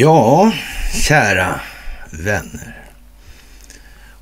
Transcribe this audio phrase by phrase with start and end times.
[0.00, 0.52] Ja,
[0.92, 1.60] kära
[2.10, 2.84] vänner.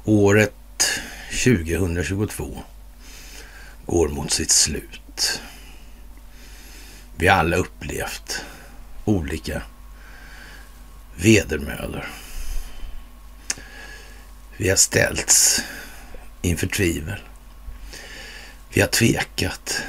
[0.04, 1.00] Året
[1.44, 2.62] 2022
[3.86, 5.42] går mot sitt slut.
[7.16, 8.44] Vi har alla upplevt
[9.04, 9.62] olika
[11.16, 12.08] vedermödor.
[14.56, 15.62] Vi har ställts
[16.42, 17.20] inför tvivel.
[18.72, 19.82] Vi har tvekat.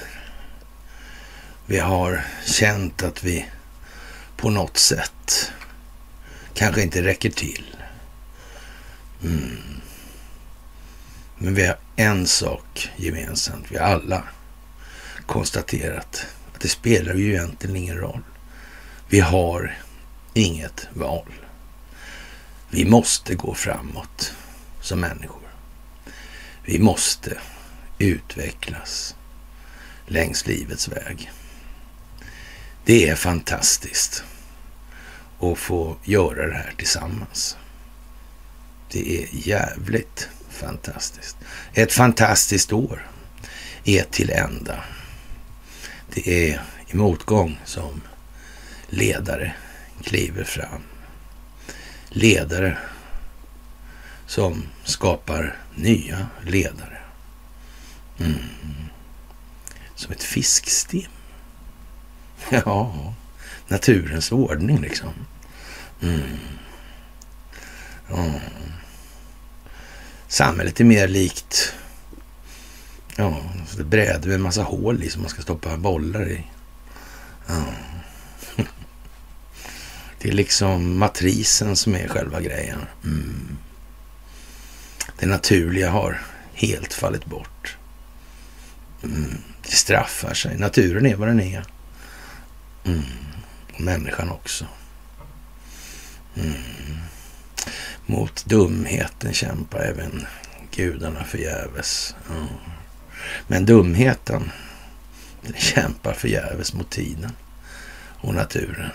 [1.66, 3.46] Vi har känt att vi
[4.38, 5.52] på något sätt
[6.60, 7.76] kanske inte räcker till.
[9.24, 9.82] Mm.
[11.38, 13.66] Men vi har en sak gemensamt.
[13.70, 14.24] Vi har alla
[15.26, 18.24] konstaterat att det spelar ju egentligen ingen roll.
[19.10, 19.78] Vi har
[20.34, 21.34] inget val.
[22.70, 24.34] Vi måste gå framåt
[24.82, 25.50] som människor.
[26.66, 27.38] Vi måste
[27.98, 29.16] utvecklas
[30.08, 31.32] längs livets väg.
[32.86, 34.24] Det är fantastiskt
[35.40, 37.58] att få göra det här tillsammans.
[38.92, 41.38] Det är jävligt fantastiskt.
[41.74, 43.08] Ett fantastiskt år
[43.84, 44.84] är till ända.
[46.14, 48.02] Det är i motgång som
[48.90, 49.56] ledare
[50.04, 50.82] kliver fram.
[52.10, 52.78] Ledare
[54.28, 56.98] som skapar nya ledare.
[58.20, 58.34] Mm.
[59.96, 61.10] Som ett fiskstim.
[62.50, 63.14] Ja,
[63.70, 65.10] naturens ordning liksom.
[66.02, 66.22] Mm.
[68.14, 68.40] Mm.
[70.28, 71.74] Samhället är mer likt
[73.20, 73.42] ja,
[73.78, 76.44] det bräde med en massa hål i som man ska stoppa bollar i.
[77.48, 77.64] Ja.
[80.22, 82.80] Det är liksom matrisen som är själva grejen.
[83.04, 83.58] Mm.
[85.20, 86.22] Det naturliga har
[86.54, 87.78] helt fallit bort.
[89.04, 89.38] Mm.
[89.62, 90.58] Det straffar sig.
[90.58, 91.64] Naturen är vad den är.
[92.86, 93.02] Mm.
[93.80, 94.66] Människan också.
[96.36, 96.54] Mm.
[98.06, 100.26] Mot dumheten kämpar även
[100.72, 102.16] gudarna förgäves.
[102.30, 102.48] Mm.
[103.48, 104.52] Men dumheten
[105.42, 107.32] den kämpar förgäves mot tiden
[108.22, 108.92] och naturen.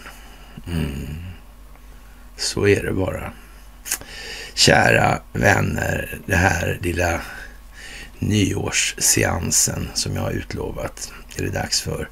[0.67, 1.25] Mm.
[2.37, 3.33] Så är det bara.
[4.55, 7.21] Kära vänner, det här lilla
[8.19, 12.09] nyårsseansen som jag har utlovat är det dags för.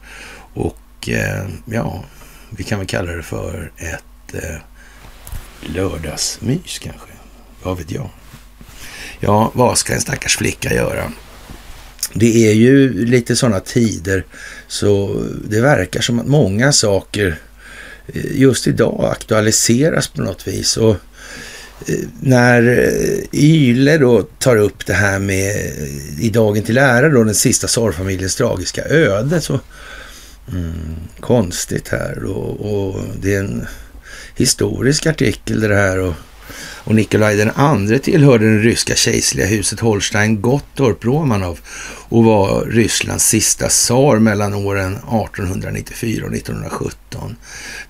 [0.54, 2.04] Och eh, ja,
[2.56, 4.56] vi kan väl kalla det för ett eh,
[5.60, 7.08] lördagsmys kanske.
[7.62, 8.10] Vad vet jag?
[9.20, 11.12] Ja, vad ska en stackars flicka göra?
[12.14, 14.24] Det är ju lite sådana tider
[14.68, 17.38] så det verkar som att många saker
[18.06, 20.76] eh, just idag aktualiseras på något vis.
[20.76, 20.96] Och
[21.86, 25.56] eh, när eh, Yle då tar upp det här med
[26.20, 29.60] i dagen till ära då den sista sorgfamiljens tragiska öde så
[30.48, 33.66] mm, konstigt här och, och det är en
[34.36, 36.14] historisk artikel det här och,
[36.84, 41.60] och Nikolaj den andre tillhörde det ryska kejserliga huset Holstein Gottorp Romanov
[42.08, 47.36] och var Rysslands sista tsar mellan åren 1894 och 1917.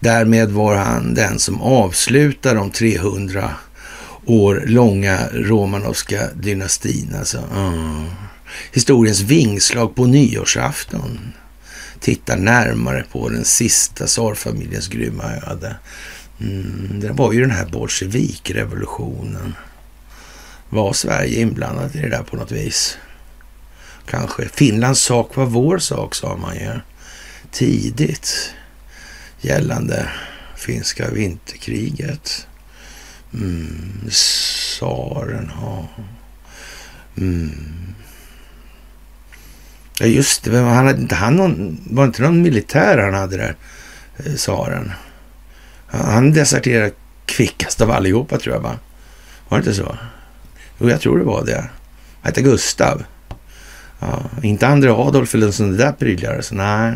[0.00, 3.50] Därmed var han den som avslutade de 300
[4.24, 7.14] år långa romanovska dynastin.
[7.18, 8.04] Alltså, uh.
[8.72, 11.18] Historiens vingslag på nyårsafton
[12.02, 15.76] tittar närmare på den sista tsarfamiljens grymma öde.
[16.40, 19.54] Mm, det var ju den här bolsjevikrevolutionen.
[20.70, 22.98] Var Sverige inblandat i det där på något vis?
[24.06, 24.48] Kanske.
[24.48, 26.80] Finlands sak var vår sak, sa man ju
[27.50, 28.54] tidigt
[29.40, 30.08] gällande
[30.56, 32.46] finska vinterkriget.
[33.34, 35.88] Mm, tsaren, ja.
[37.16, 37.91] Mm.
[40.02, 40.58] Ja, just det.
[40.58, 43.56] Han hade inte han någon, var inte någon militär han hade där,
[44.16, 44.92] eh, tsaren?
[45.86, 46.92] Han deserterade
[47.26, 48.78] kvickast av allihopa tror jag va?
[49.48, 49.96] Var det inte så?
[50.78, 51.56] Jo, jag tror det var det.
[51.56, 51.68] Han
[52.22, 53.04] hette Gustav.
[53.98, 56.42] Ja, inte Andre Adolf eller sån där prydligare.
[56.42, 56.94] Så nej.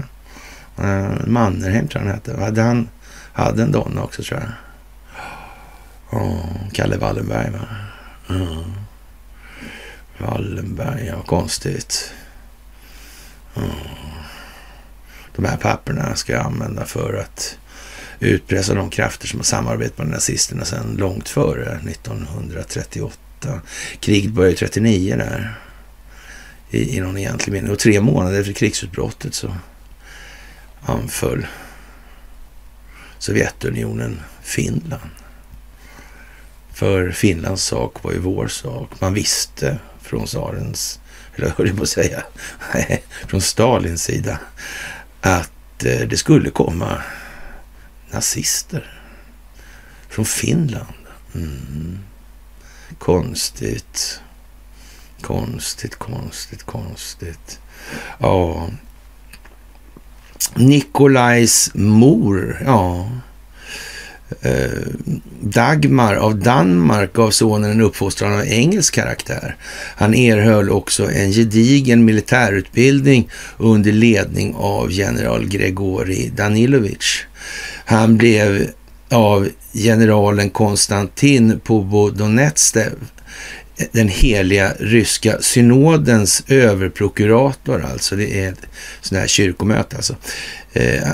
[0.79, 2.45] Eh, Mannerheim tror jag han hette.
[2.45, 2.89] Hade han
[3.33, 4.51] hade en donna också tror jag.
[6.21, 7.67] Oh, Kalle Wallenberg va?
[8.31, 8.65] Mm.
[10.19, 12.13] Wallenberg, ja konstigt.
[13.57, 13.71] Mm.
[15.37, 17.59] De här papperna ska jag använda för att
[18.21, 23.61] utpressa de krafter som har samarbetat med nazisterna sedan långt före 1938.
[24.01, 25.59] Kriget började 39 där
[26.71, 27.71] i, i någon egentlig mening.
[27.71, 29.57] Och tre månader efter krigsutbrottet så
[30.83, 31.47] anföll
[33.19, 35.11] Sovjetunionen Finland.
[36.73, 39.01] För Finlands sak var ju vår sak.
[39.01, 41.01] Man visste från tsarens,
[41.37, 42.23] eller höll jag på att säga,
[43.27, 44.39] från Stalins sida
[45.21, 47.03] att eh, det skulle komma
[48.11, 49.01] nazister.
[50.09, 50.87] Från Finland.
[51.35, 51.99] Mm.
[52.99, 54.21] Konstigt.
[55.21, 57.61] Konstigt, konstigt, konstigt.
[58.19, 58.69] Ja.
[60.55, 63.11] Nikolajs mor, ja.
[64.41, 64.69] Eh,
[65.41, 69.57] Dagmar av Danmark gav sonen en uppfostran av engelsk karaktär.
[69.97, 77.27] Han erhöll också en gedigen militärutbildning under ledning av general Gregori Danilovich.
[77.85, 78.71] Han blev
[79.11, 82.95] av generalen Konstantin Pobodonetstev
[83.93, 88.67] den heliga ryska synodens överprokurator, alltså det är ett
[89.01, 90.17] sånt här kyrkomöte alltså,
[90.73, 91.09] eh,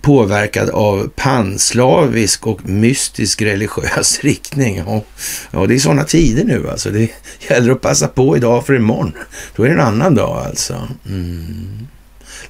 [0.00, 4.76] påverkad av panslavisk och mystisk religiös riktning.
[4.86, 5.02] Ja,
[5.50, 6.90] ja det är sådana tider nu alltså.
[6.90, 7.10] Det
[7.48, 9.12] gäller att passa på idag för imorgon.
[9.56, 10.88] Då är det en annan dag alltså.
[11.06, 11.88] Mm.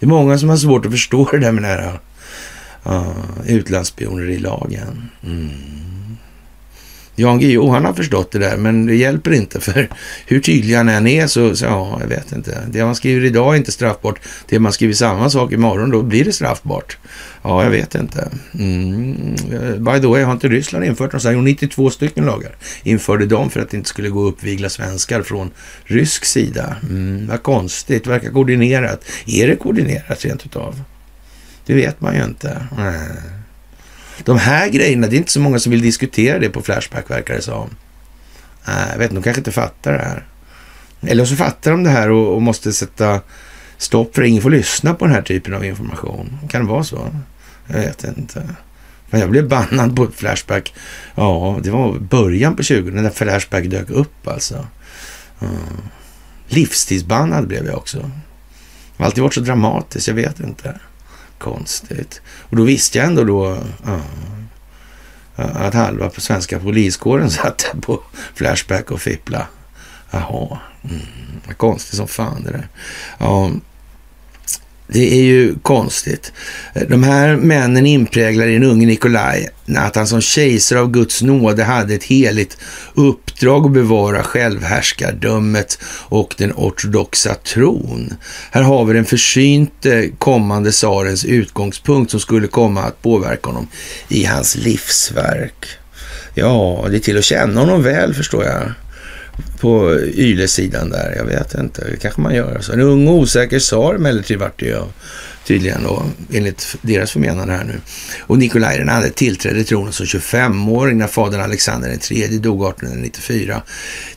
[0.00, 2.00] Det är många som har svårt att förstå det där med den här
[2.86, 3.12] uh,
[3.46, 5.10] utlandsspionerilagen.
[5.24, 5.50] Mm.
[7.18, 9.88] Jan Guillou, han har förstått det där, men det hjälper inte för
[10.26, 12.62] hur tydlig han än är så, så, ja, jag vet inte.
[12.70, 14.20] Det man skriver idag är inte straffbart.
[14.48, 16.98] Det man skriver samma sak imorgon, då blir det straffbart.
[17.42, 18.28] Ja, jag vet inte.
[18.58, 19.34] Mm.
[19.84, 21.34] By the way, har inte Ryssland infört något sånt?
[21.34, 25.22] Jo, 92 stycken lagar införde de för att det inte skulle gå att uppvigla svenskar
[25.22, 25.50] från
[25.84, 26.76] rysk sida.
[26.82, 29.04] Mm, vad konstigt, verkar koordinerat.
[29.26, 30.82] Är det koordinerat rent utav?
[31.66, 32.66] Det vet man ju inte.
[32.78, 33.37] Mm.
[34.24, 37.34] De här grejerna, det är inte så många som vill diskutera det på Flashback verkar
[37.34, 37.70] det som.
[38.66, 40.26] Nej, jag vet inte, de kanske inte fattar det här.
[41.00, 43.20] Eller så fattar de det här och, och måste sätta
[43.76, 46.38] stopp för att ingen får lyssna på den här typen av information.
[46.48, 47.08] Kan det vara så?
[47.66, 48.48] Jag vet inte.
[49.10, 50.74] Men jag blev bannad på Flashback.
[51.14, 54.66] Ja, det var början på 20 när Flashback dök upp alltså.
[55.40, 55.52] Mm.
[56.48, 57.98] Livstidsbannad blev jag också.
[57.98, 60.80] Det har alltid varit så dramatiskt, jag vet inte.
[61.38, 62.20] Konstigt.
[62.26, 64.00] Och då visste jag ändå då ja,
[65.36, 68.00] att halva på svenska poliskåren satt på
[68.34, 69.46] Flashback och fippla.
[70.10, 71.00] Jaha, mm,
[71.56, 72.68] konstigt som fan det där.
[73.18, 73.50] Ja,
[74.88, 76.32] det är ju konstigt.
[76.88, 81.64] De här männen inpräglar i den unge Nikolaj att han som kejsare av Guds nåde
[81.64, 82.58] hade ett heligt
[82.94, 85.78] uppdrag att bevara självhärskardömet
[86.08, 88.14] och den ortodoxa tron.
[88.50, 93.68] Här har vi den försynte kommande tsarens utgångspunkt som skulle komma att påverka honom
[94.08, 95.66] i hans livsverk.
[96.34, 98.72] Ja, det är till att känna honom väl förstår jag
[99.60, 101.14] på Yle-sidan där.
[101.16, 102.60] Jag vet inte, det kanske man gör.
[102.60, 104.82] Så en ung och osäker tsar emellertid vart det ju
[105.48, 107.80] tydligen då, enligt deras förmenande här nu.
[108.20, 113.62] Och Nikolaj den andre tillträdde tronen som 25-åring när fadern Alexander III dog 1894.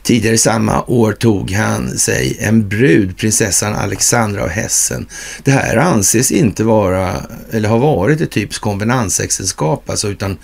[0.02, 5.06] Tidigare samma år tog han sig en brud, prinsessan Alexandra av Hessen.
[5.42, 10.38] Det här anses inte vara, eller har varit ett typiskt konvenansäktenskap, alltså utan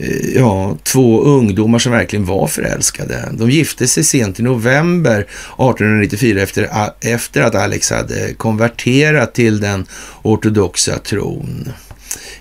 [0.00, 3.28] Eh, ja, två ungdomar som verkligen var förälskade.
[3.32, 6.68] De gifte sig sent i november 1894 efter,
[7.00, 9.86] efter att Alex hade konverterat till den
[10.22, 11.72] ortodoxa tron.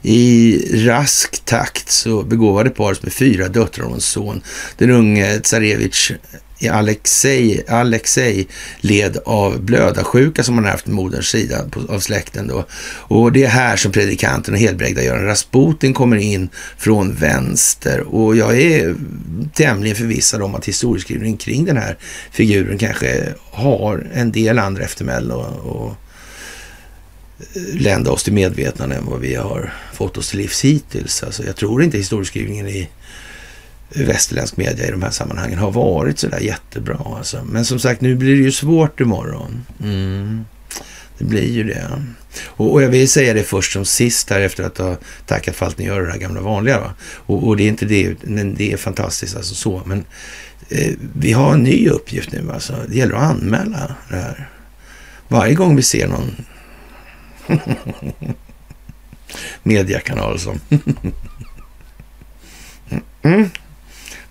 [0.01, 4.41] I rask takt så begåvade paret med fyra döttrar och en son.
[4.77, 5.39] Den unge
[6.59, 8.47] i Alexej, Alexej
[8.79, 12.47] led av blödarsjuka som han haft på moderns sida av släkten.
[12.47, 12.65] Då.
[12.83, 18.01] Och det är här som predikanten och helbrägda Göran Rasputin kommer in från vänster.
[18.01, 18.95] Och jag är
[19.53, 21.97] tämligen förvissad om att historieskrivningen kring den här
[22.31, 25.95] figuren kanske har en del andra eftermälen och, och
[27.73, 31.23] lända oss till medvetande än vad vi har fått oss till livs hittills.
[31.23, 32.89] Alltså, jag tror inte historieskrivningen i
[33.91, 36.99] Eh, västerländsk media i de här sammanhangen har varit sådär jättebra.
[37.17, 37.43] Alltså.
[37.45, 39.65] Men som sagt, nu blir det ju svårt imorgon.
[39.83, 40.45] Mm.
[41.17, 42.03] Det blir ju det.
[42.45, 45.65] Och, och, jag vill säga det först som sist här efter att ha tackat för
[45.65, 46.79] allt ni gör, det här gamla vanliga.
[46.79, 46.93] Va?
[47.01, 49.81] Och, och, det är inte det, men det är fantastiskt alltså så.
[49.85, 50.05] Men
[50.69, 52.75] eh, vi har en ny uppgift nu alltså.
[52.87, 54.49] Det gäller att anmäla det här.
[55.27, 56.35] Varje gång vi ser någon
[59.63, 60.59] mediekanal som
[63.21, 63.49] mm.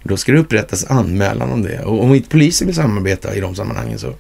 [0.09, 1.85] Då ska det upprättas anmälan om det.
[1.85, 4.15] Och om inte polisen vill samarbeta i de sammanhangen så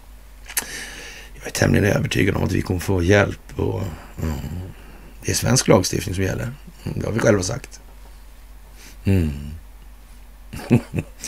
[1.35, 3.59] jag är tämligen övertygad om att vi kommer få hjälp.
[3.59, 3.83] Och,
[4.23, 4.35] mm,
[5.25, 6.52] det är svensk lagstiftning som gäller.
[6.85, 7.80] Det har vi själva sagt.
[9.04, 9.30] Mm.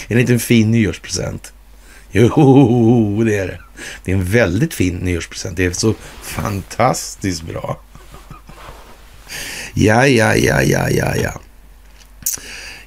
[0.08, 1.52] är det inte en fin nyårspresent?
[2.12, 3.60] Jo, det är det.
[4.04, 5.56] Det är en väldigt fin nyårspresent.
[5.56, 7.80] Det är så fantastiskt bra.
[9.74, 11.40] Ja, ja, ja, ja, ja, ja.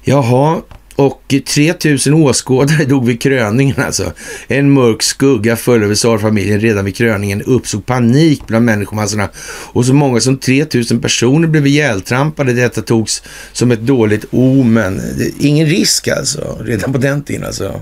[0.02, 0.62] Jaha,
[0.96, 4.12] och 3000 åskådare dog vid kröningen alltså.
[4.48, 7.42] En mörk skugga föll över tsarfamiljen redan vid kröningen.
[7.42, 9.28] uppstod panik bland människomassorna
[9.72, 12.52] och så många som 3000 personer blev ihjältrampade.
[12.52, 13.22] Detta togs
[13.52, 15.00] som ett dåligt omen.
[15.38, 17.80] Ingen risk alltså, redan på den tiden alltså.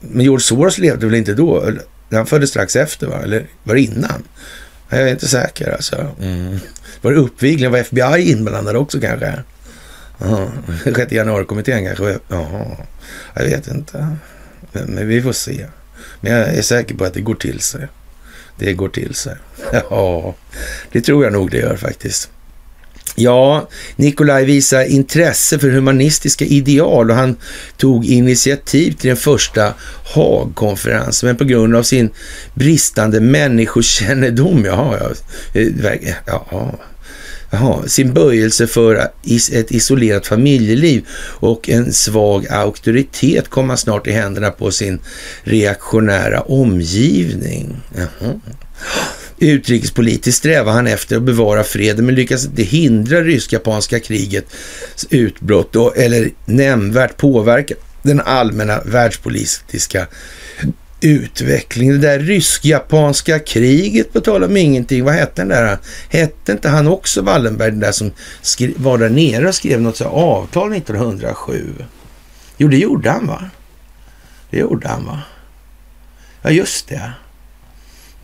[0.00, 1.72] Men George Soros levde väl inte då?
[2.10, 3.20] Han föddes strax efter va?
[3.22, 4.22] Eller var det innan?
[4.88, 6.06] Jag är inte säker alltså.
[6.20, 6.58] Mm.
[7.02, 7.70] Var det uppvigling?
[7.70, 9.32] Var FBI inblandade också kanske?
[10.18, 10.48] Jaha,
[10.84, 12.18] 6 januari-kommittén kanske?
[12.28, 12.76] Jaha,
[13.34, 14.16] jag vet inte.
[14.72, 15.66] Men, men, vi får se.
[16.20, 17.88] Men jag är säker på att det går till sig.
[18.58, 19.36] Det går till sig.
[19.90, 20.34] Ja,
[20.92, 22.30] det tror jag nog det gör faktiskt.
[23.18, 27.36] Ja, Nikolaj visar intresse för humanistiska ideal och han
[27.76, 29.74] tog initiativ till den första
[30.14, 32.10] Haagkonferensen, men på grund av sin
[32.54, 36.78] bristande människokännedom, jaha, ja, eh, ja,
[37.50, 38.94] Jaha, sin böjelse för
[39.52, 44.98] ett isolerat familjeliv och en svag auktoritet kom snart i händerna på sin
[45.42, 47.76] reaktionära omgivning.
[47.96, 48.40] Jaha.
[49.38, 55.96] Utrikespolitiskt strävar han efter att bevara freden men lyckas inte hindra rysk-japanska krigets utbrott och,
[55.98, 60.06] eller nämnvärt påverka den allmänna världspolitiska
[61.06, 61.90] Utveckling?
[61.90, 65.04] Det där rysk-japanska kriget på tal om ingenting.
[65.04, 65.78] Vad hette den där?
[66.08, 68.12] Hette inte han också Wallenberg, den där som
[68.76, 71.74] var där nere och skrev något så avtal 1907?
[72.56, 73.50] Jo, det gjorde han va?
[74.50, 75.22] Det gjorde han va?
[76.42, 77.12] Ja, just det.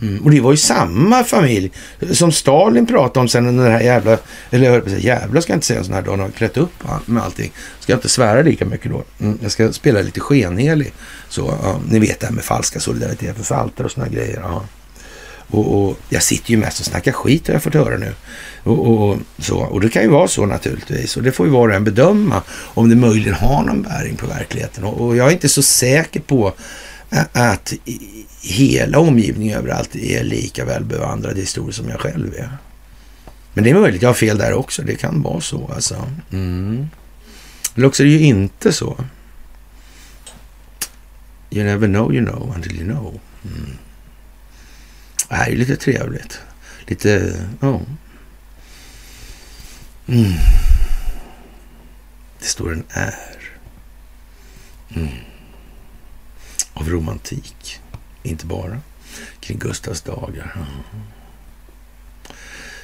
[0.03, 0.25] Mm.
[0.25, 1.71] Och det var ju samma familj
[2.13, 4.19] som Stalin pratade om sen den här jävla,
[4.51, 6.73] eller jag säga, jävla ska jag inte säga en sån här dag, har klätt upp
[7.07, 7.53] med allting.
[7.81, 9.05] Ska jag inte svära lika mycket då.
[9.21, 9.39] Mm.
[9.43, 10.93] Jag ska spela lite skenhelig.
[11.29, 14.41] Så, ja, ni vet det här med falska solidariteter, salter och såna grejer.
[14.43, 14.65] Ja.
[15.53, 18.15] Och, och, jag sitter ju mest och snackar skit har jag fått höra nu.
[18.63, 19.59] Och, och, så.
[19.59, 21.17] och det kan ju vara så naturligtvis.
[21.17, 24.27] Och det får ju var och en bedöma om det möjligen har någon bäring på
[24.27, 24.85] verkligheten.
[24.85, 26.53] Och, och jag är inte så säker på
[27.33, 27.73] att
[28.42, 32.57] hela omgivningen överallt är lika väl bevandrad historiskt som jag själv är.
[33.54, 34.83] Men det är möjligt, jag har fel där också.
[34.83, 36.11] Det kan vara så alltså.
[36.31, 36.88] Mm.
[37.75, 39.04] Eller också är det ju inte så.
[41.50, 43.21] You never know you know until you know.
[43.45, 43.76] Mm.
[45.28, 46.40] Det här är lite trevligt.
[46.87, 47.69] Lite, ja.
[47.69, 47.83] Oh.
[50.07, 50.33] Mm.
[52.38, 53.14] Det står en är.
[54.95, 55.09] Mm.
[56.83, 57.81] Av romantik.
[58.23, 58.81] Inte bara
[59.41, 60.57] kring Gustavs dagar.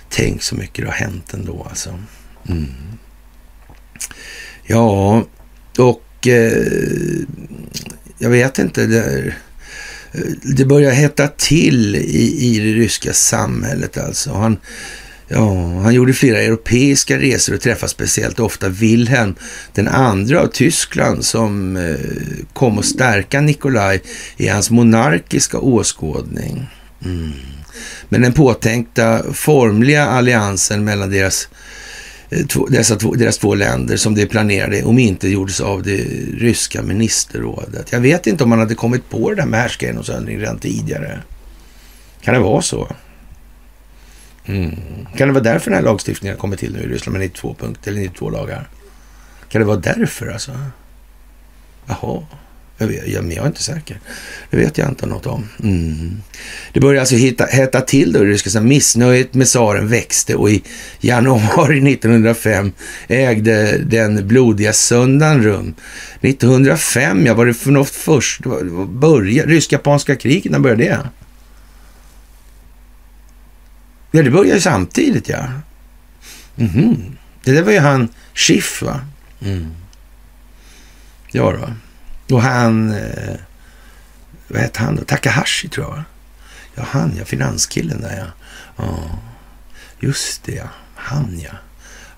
[0.09, 1.99] Tänk så mycket det har hänt ändå alltså.
[2.49, 2.67] Mm.
[4.62, 5.25] Ja,
[5.78, 6.62] och eh,
[8.19, 8.87] jag vet inte.
[8.87, 9.35] Det,
[10.12, 14.33] eh, det börjar hetta till i, i det ryska samhället alltså.
[14.33, 14.57] Han,
[15.30, 19.35] Ja, han gjorde flera europeiska resor och träffade speciellt ofta Wilhelm
[19.73, 21.97] den andra av Tyskland som eh,
[22.52, 24.02] kom att stärka Nikolaj
[24.37, 26.66] i hans monarkiska åskådning.
[27.04, 27.32] Mm.
[28.08, 31.49] Men den påtänkta formliga alliansen mellan deras,
[32.30, 36.04] eh, Två, dessa två, deras två länder som det planerade om inte gjordes av det
[36.35, 37.92] ryska ministerrådet.
[37.92, 41.23] Jag vet inte om man hade kommit på det där med härskargenomsöndring redan tidigare.
[42.23, 42.88] Kan det vara så?
[44.49, 44.76] Mm.
[45.17, 47.57] Kan det vara därför den här lagstiftningen har kommit till nu i Ryssland med 92
[47.59, 48.69] punkter eller 92 lagar?
[49.49, 50.52] Kan det vara därför alltså?
[51.87, 52.23] Jaha,
[52.78, 54.00] jag, vet, jag, jag är inte säker.
[54.50, 55.49] Det vet jag inte något om.
[55.62, 56.23] Mm.
[56.73, 60.62] Det började alltså hitta, hetta till då i ryska missnöjet med tsaren växte och i
[61.00, 62.73] januari 1905
[63.09, 65.75] ägde den blodiga söndagen rum.
[66.21, 68.40] 1905, ja, var det för något först?
[68.88, 70.99] Börja, rysk-japanska kriget, när började det?
[74.11, 75.45] Ja, det började ju samtidigt ja.
[76.57, 77.17] Mm -hmm.
[77.45, 79.00] Det där var ju han Schiff va?
[79.41, 79.75] Mm.
[81.31, 81.73] Ja då.
[82.35, 83.37] Och han, eh,
[84.49, 85.05] vad hette han då?
[85.05, 86.05] Takahashi tror jag
[86.75, 88.27] Ja, han ja, finanskillen där ja.
[88.77, 89.19] ja.
[90.00, 91.50] Just det ja, han ja.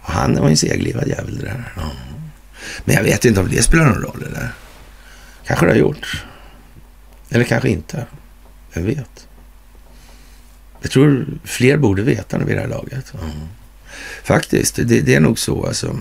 [0.02, 1.72] Och han var en seglivad jävel det där.
[1.76, 1.90] Ja.
[2.84, 4.52] Men jag vet inte om det spelar någon roll eller?
[5.46, 6.24] Kanske det har gjort.
[7.30, 8.06] Eller kanske inte.
[8.72, 9.26] Vem vet?
[10.82, 13.12] Jag tror fler borde veta vid det här laget.
[13.14, 13.30] Mm.
[14.24, 16.00] Faktiskt, det, det, är nog så alltså.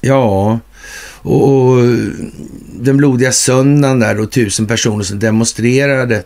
[0.00, 0.60] Ja,
[1.22, 1.84] och, och,
[2.80, 6.22] den blodiga söndagen där då tusen personer som demonstrerade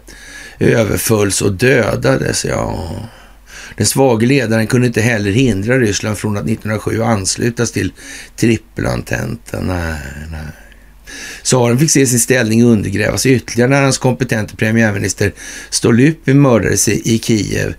[0.58, 2.44] överfölls och dödades.
[2.44, 2.90] Ja.
[3.76, 7.92] Den svage ledaren kunde inte heller hindra Ryssland från att 1907 anslutas till
[8.36, 9.66] trippelantenten.
[9.66, 9.98] Nej,
[10.30, 10.63] nej.
[11.44, 15.32] Tsaren fick se sin ställning undergrävas ytterligare när hans kompetente premiärminister
[15.70, 17.74] Stolypin mördades i Kiev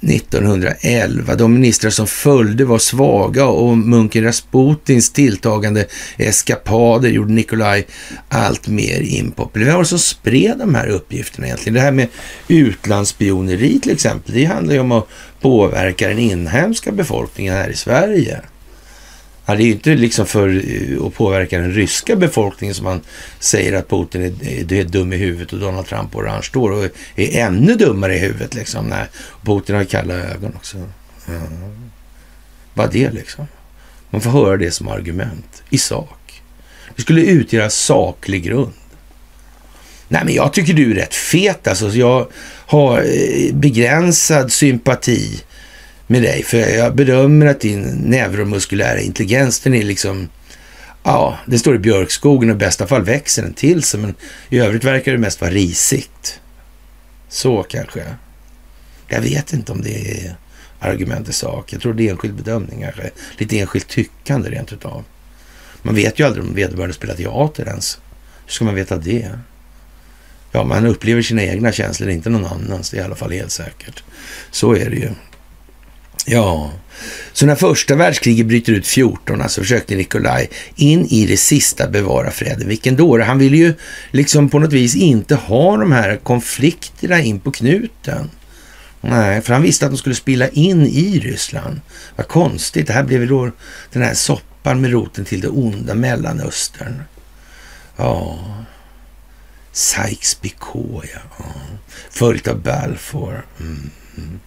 [0.00, 1.34] 1911.
[1.34, 5.86] De ministrar som följde var svaga och munken Rasputins tilltagande
[6.16, 7.86] eskapader gjorde Nikolaj
[8.28, 9.66] allt mer impopulär.
[9.66, 11.74] Vem var det som spred de här uppgifterna egentligen?
[11.74, 12.08] Det här med
[12.48, 15.08] utlandsspioneri till exempel, det handlar ju om att
[15.40, 18.40] påverka den inhemska befolkningen här i Sverige.
[19.46, 23.00] Ja, det är ju inte liksom för eh, att påverka den ryska befolkningen som man
[23.38, 26.84] säger att Putin är, är dum i huvudet och Donald Trump och orange står och
[27.16, 28.54] är ännu dummare i huvudet.
[28.54, 28.88] Liksom.
[28.88, 29.06] Nej,
[29.42, 30.76] Putin har kalla ögon också.
[31.26, 31.32] Ja.
[32.74, 33.46] Vad det liksom?
[34.10, 36.42] Man får höra det som argument i sak.
[36.96, 38.72] Det skulle utgöra saklig grund.
[40.08, 41.88] Nej, men jag tycker du är rätt fet alltså.
[41.88, 42.28] Jag
[42.66, 45.42] har eh, begränsad sympati
[46.06, 46.42] med dig.
[46.42, 50.28] För jag bedömer att din neuromuskulära intelligens, den är liksom...
[51.02, 54.00] Ja, det står i björkskogen och i bästa fall växer den till sig.
[54.00, 54.14] Men
[54.48, 56.40] i övrigt verkar det mest vara risigt.
[57.28, 58.04] Så kanske.
[59.08, 60.36] Jag vet inte om det är
[60.78, 61.72] argument i sak.
[61.72, 63.10] Jag tror det är enskild bedömning kanske.
[63.38, 65.04] Lite enskilt tyckande rent utav.
[65.82, 67.98] Man vet ju aldrig om vederbörande spelar teater ens.
[68.46, 69.30] Hur ska man veta det?
[70.52, 72.90] Ja, man upplever sina egna känslor, inte någon annans.
[72.90, 74.02] Det är i alla fall helt säkert.
[74.50, 75.10] Så är det ju.
[76.24, 76.72] Ja,
[77.32, 82.30] så när första världskriget bryter ut 14, alltså försökte Nikolaj in i det sista bevara
[82.30, 82.68] freden.
[82.68, 83.22] Vilken dåre.
[83.22, 83.74] Han ville ju
[84.10, 88.30] liksom på något vis inte ha de här konflikterna in på knuten.
[89.00, 91.80] Nej, för han visste att de skulle spilla in i Ryssland.
[92.16, 92.86] Vad konstigt.
[92.86, 93.50] Det här blev då
[93.92, 97.02] den här soppan med roten till det onda Mellanöstern.
[97.96, 98.38] Ja,
[99.72, 101.44] Sykes-Picot, ja.
[102.10, 103.46] Följt av Balfour.
[103.60, 103.90] Mm.
[104.16, 104.40] mm.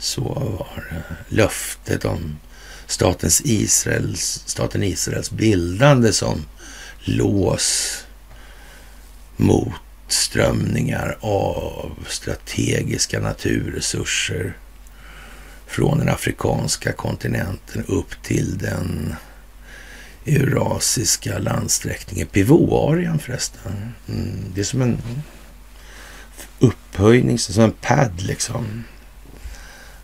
[0.00, 1.34] Så var det.
[1.36, 2.38] Löftet om
[2.86, 6.46] statens Israels, staten Israels bildande som
[7.04, 7.98] lås
[9.36, 9.72] mot
[10.08, 14.56] strömningar av strategiska naturresurser
[15.66, 19.14] från den afrikanska kontinenten upp till den
[20.26, 23.94] eurasiska landsträckningen, Pivotarien förresten.
[24.08, 24.98] Mm, det är som en
[26.58, 28.84] upphöjning, som en pad liksom.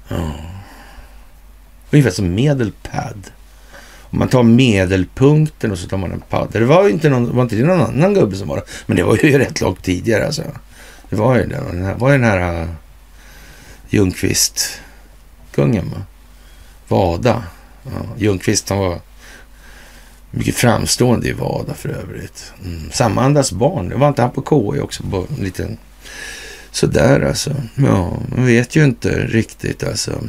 [0.09, 0.33] Ja.
[1.91, 3.31] Ungefär som medelpad.
[4.11, 6.59] Om man tar medelpunkten och så tar man en padda.
[6.59, 8.63] Det var inte någon, var inte det någon annan gubbe som var det.
[8.87, 10.43] Men det var ju rätt långt tidigare alltså.
[11.11, 12.69] Det var ju den här, var ju den här uh,
[13.89, 16.03] Ljungqvist-kungen va?
[16.89, 17.45] Vada.
[17.83, 19.01] Ja, Ljungqvist han var
[20.31, 22.53] mycket framstående i Vada för övrigt.
[22.65, 22.91] Mm.
[22.93, 23.89] Samma andas barn.
[23.89, 25.79] Det var inte han på KI också på en liten
[26.77, 27.55] Sådär alltså.
[27.75, 30.23] Ja, man vet ju inte riktigt alltså.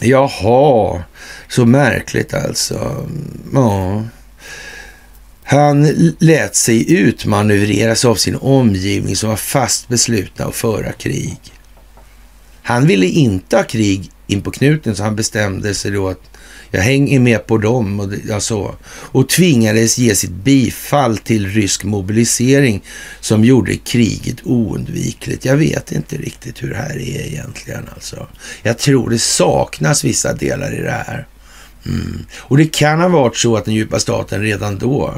[0.00, 1.02] Jaha,
[1.48, 3.08] så märkligt alltså.
[3.54, 4.04] Ja.
[5.44, 5.86] Han
[6.18, 11.38] lät sig utmanövreras av sin omgivning som var fast beslutna att föra krig.
[12.62, 16.29] Han ville inte ha krig in på knuten så han bestämde sig då att
[16.70, 22.82] jag hänger med på dem och, alltså, och tvingades ge sitt bifall till rysk mobilisering
[23.20, 25.44] som gjorde kriget oundvikligt.
[25.44, 27.88] Jag vet inte riktigt hur det här är egentligen.
[27.94, 28.28] Alltså.
[28.62, 31.26] Jag tror det saknas vissa delar i det här.
[31.86, 32.26] Mm.
[32.36, 35.14] Och det kan ha varit så att den djupa staten redan då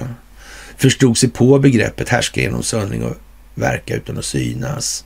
[0.76, 3.16] förstod sig på begreppet härska genom söndring och
[3.54, 5.04] verka utan att synas.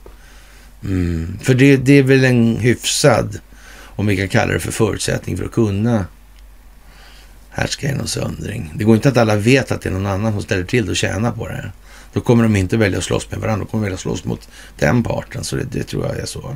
[0.83, 1.39] Mm.
[1.41, 3.39] För det, det är väl en hyfsad,
[3.79, 6.05] om vi kan kalla det för förutsättning för att kunna
[7.57, 8.73] härskare i någon söndring.
[8.75, 10.91] Det går inte att alla vet att det är någon annan som ställer till det
[10.91, 11.71] och tjänar på det.
[12.13, 13.65] Då kommer de inte välja att slåss med varandra.
[13.65, 15.43] de kommer välja att slåss mot den parten.
[15.43, 16.55] Så det, det tror jag är så.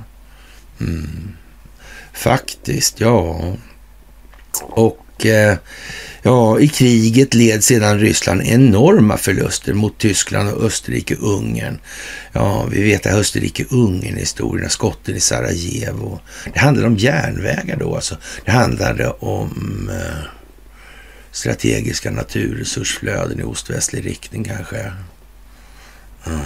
[0.80, 1.32] Mm.
[2.14, 3.54] Faktiskt, ja.
[4.60, 5.58] Och eh,
[6.22, 11.80] ja, i kriget led sedan Ryssland enorma förluster mot Tyskland och Österrike-Ungern.
[12.32, 16.20] Ja, vi vet att Österrike-Ungern-historierna, skotten i Sarajevo.
[16.54, 18.18] Det handlade om järnvägar då alltså.
[18.46, 20.41] Det handlade om eh,
[21.32, 24.94] strategiska naturresursflöden i ost-västlig riktning kanske.
[26.26, 26.40] Mm.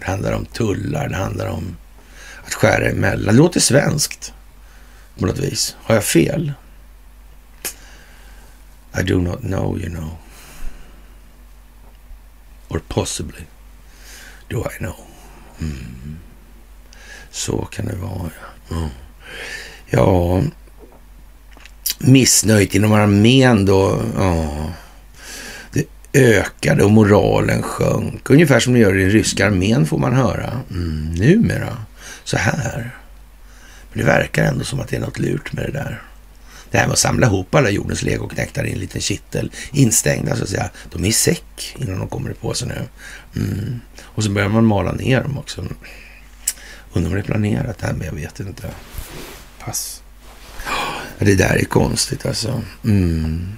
[0.00, 1.76] Det handlar om tullar, det handlar om
[2.46, 3.34] att skära emellan.
[3.34, 4.32] Det låter svenskt
[5.18, 5.76] på något vis.
[5.82, 6.52] Har jag fel?
[9.00, 10.16] I do not know, you know.
[12.68, 13.44] Or possibly
[14.48, 14.96] do I know.
[15.60, 16.18] Mm.
[17.30, 18.30] Så kan det vara,
[18.68, 18.76] ja.
[18.76, 18.88] Mm.
[19.86, 20.42] Ja,
[21.98, 24.02] missnöjt inom armén då.
[24.16, 24.72] Ja,
[25.72, 28.30] det ökade och moralen sjönk.
[28.30, 30.60] Ungefär som det gör i den ryska armén får man höra.
[30.70, 31.76] Mm, numera.
[32.24, 32.96] Så här.
[33.92, 36.02] Men det verkar ändå som att det är något lurt med det där.
[36.70, 40.42] Det här med att samla ihop alla jordens legoknektar i en liten kittel, instängda så
[40.42, 40.70] att säga.
[40.92, 42.88] De är i säck innan de kommer på sig nu.
[43.42, 43.80] Mm.
[44.00, 45.66] Och så börjar man mala ner dem också.
[46.92, 48.70] Undrar om det är planerat det här, men jag vet inte.
[49.58, 50.02] Pass.
[51.20, 52.62] Det där är konstigt alltså.
[52.84, 53.56] Mm.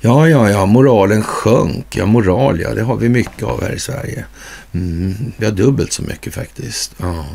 [0.00, 1.96] Ja, ja, ja, moralen sjönk.
[1.96, 4.24] Ja, moral, ja, det har vi mycket av här i Sverige.
[4.72, 6.94] Mm, vi har dubbelt så mycket faktiskt.
[6.96, 7.26] Ja.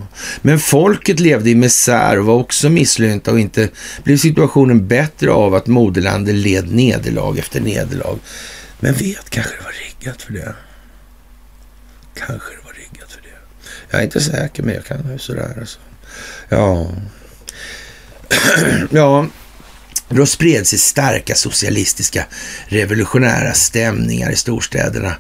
[0.41, 3.69] Men folket levde i misär och var också misslynta och inte
[4.03, 8.19] blev situationen bättre av att moderlandet led nederlag efter nederlag.
[8.79, 10.55] Men vet, kanske det var riggat för det.
[12.13, 13.27] Kanske det var riggat för det.
[13.89, 15.79] Jag är inte säker, men jag kan ju sådär alltså.
[16.49, 16.91] Ja.
[18.91, 19.27] ja,
[20.09, 22.25] då spred sig starka socialistiska
[22.67, 25.15] revolutionära stämningar i storstäderna.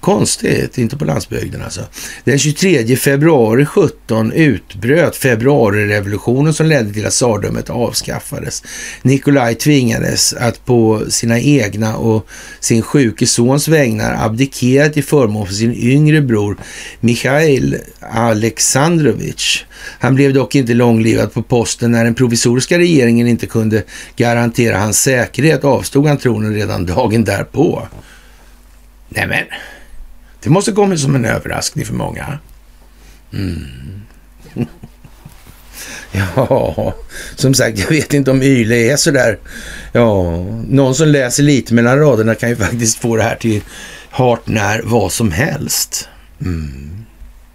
[0.00, 1.80] Konstigt, inte på landsbygden alltså.
[2.24, 8.62] Den 23 februari 17 utbröt februarirevolutionen som ledde till att tsardömet avskaffades.
[9.02, 12.26] Nikolaj tvingades att på sina egna och
[12.60, 16.56] sin sjuke sons vägnar abdikera till förmån för sin yngre bror
[17.00, 19.64] Mikhail Alexandrovich.
[19.98, 23.82] Han blev dock inte långlivad på posten när den provisoriska regeringen inte kunde
[24.16, 27.88] garantera hans säkerhet avstod han tronen redan dagen därpå.
[29.08, 29.44] Nämen.
[30.42, 32.38] Det måste kommit som en överraskning för många.
[33.32, 34.02] Mm.
[36.12, 36.94] ja,
[37.36, 39.38] som sagt, jag vet inte om Yle är sådär.
[39.92, 43.62] Ja, någon som läser lite mellan raderna kan ju faktiskt få det här till
[44.10, 46.08] hart när vad som helst.
[46.40, 47.04] Mm.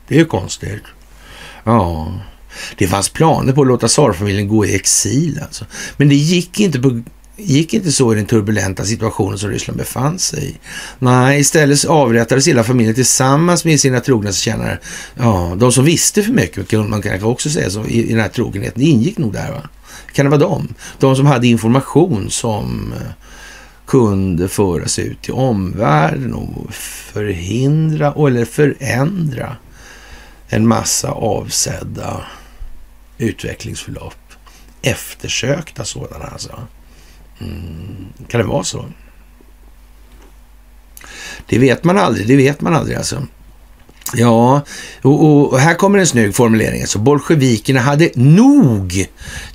[0.07, 0.83] Det är ju konstigt.
[1.63, 2.13] Ja,
[2.77, 5.65] det fanns planer på att låta tsarfamiljen gå i exil alltså.
[5.97, 7.03] Men det gick inte på
[7.37, 10.57] gick inte så i den turbulenta situationen som Ryssland befann sig i.
[10.99, 14.79] Nej, istället avrättades hela familjen tillsammans med sina trognaste tjänare.
[15.15, 18.19] Ja, de som visste för mycket, kan man kanske också säga, så, i, i den
[18.19, 19.51] här trogenheten, det ingick nog där.
[19.51, 19.69] Va?
[20.13, 20.73] Kan det vara de?
[20.99, 23.11] De som hade information som eh,
[23.85, 26.73] kunde föras ut till omvärlden och
[27.13, 29.57] förhindra eller förändra
[30.47, 32.21] en massa avsedda
[33.17, 34.15] utvecklingsförlopp.
[34.81, 36.59] Eftersökta sådana alltså.
[37.43, 38.27] Mm.
[38.27, 38.85] Kan det vara så?
[41.45, 43.27] Det vet man aldrig, det vet man aldrig alltså.
[44.15, 44.61] Ja,
[45.01, 46.81] och, och, här kommer en snygg formulering.
[46.81, 49.07] Alltså, bolsjevikerna hade nog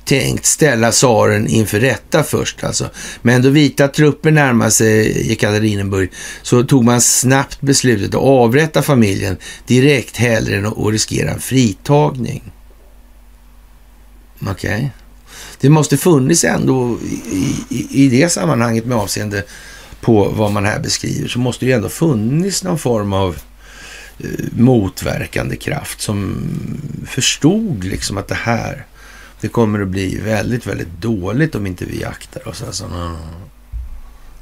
[0.03, 2.63] tänkt ställa tsaren inför rätta först.
[2.63, 2.89] Alltså.
[3.21, 9.37] Men då vita trupper närmade sig Jekaterinburg så tog man snabbt beslutet att avrätta familjen
[9.67, 12.51] direkt hellre än att riskera en fritagning.
[14.41, 14.75] Okej.
[14.75, 14.89] Okay
[15.61, 19.43] det måste funnits ändå i, i, i det sammanhanget med avseende
[20.01, 23.37] på vad man här beskriver så måste det ju ändå funnits någon form av
[24.19, 26.47] eh, motverkande kraft som
[27.07, 28.85] förstod liksom att det här,
[29.41, 32.63] det kommer att bli väldigt, väldigt dåligt om inte vi aktar oss.
[32.63, 32.89] Alltså,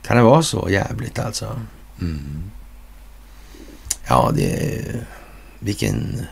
[0.04, 1.62] kan det vara så jävligt alltså?
[2.02, 2.44] Mm.
[4.08, 5.06] Ja, det är...
[5.60, 6.26] Vilken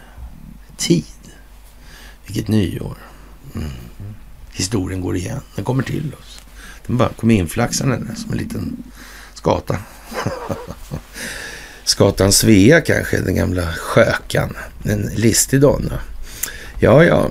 [0.78, 1.06] tid.
[2.26, 2.98] Vilket nyår.
[3.56, 3.70] Mm
[4.56, 5.42] historien går igen.
[5.56, 6.40] Den kommer till oss.
[6.88, 8.84] Den bara kommer inflaxande som en liten
[9.34, 9.78] skata.
[11.84, 14.58] Skatan Svea kanske, den gamla skökan.
[14.84, 16.00] En listig donna.
[16.80, 17.30] Ja, ja.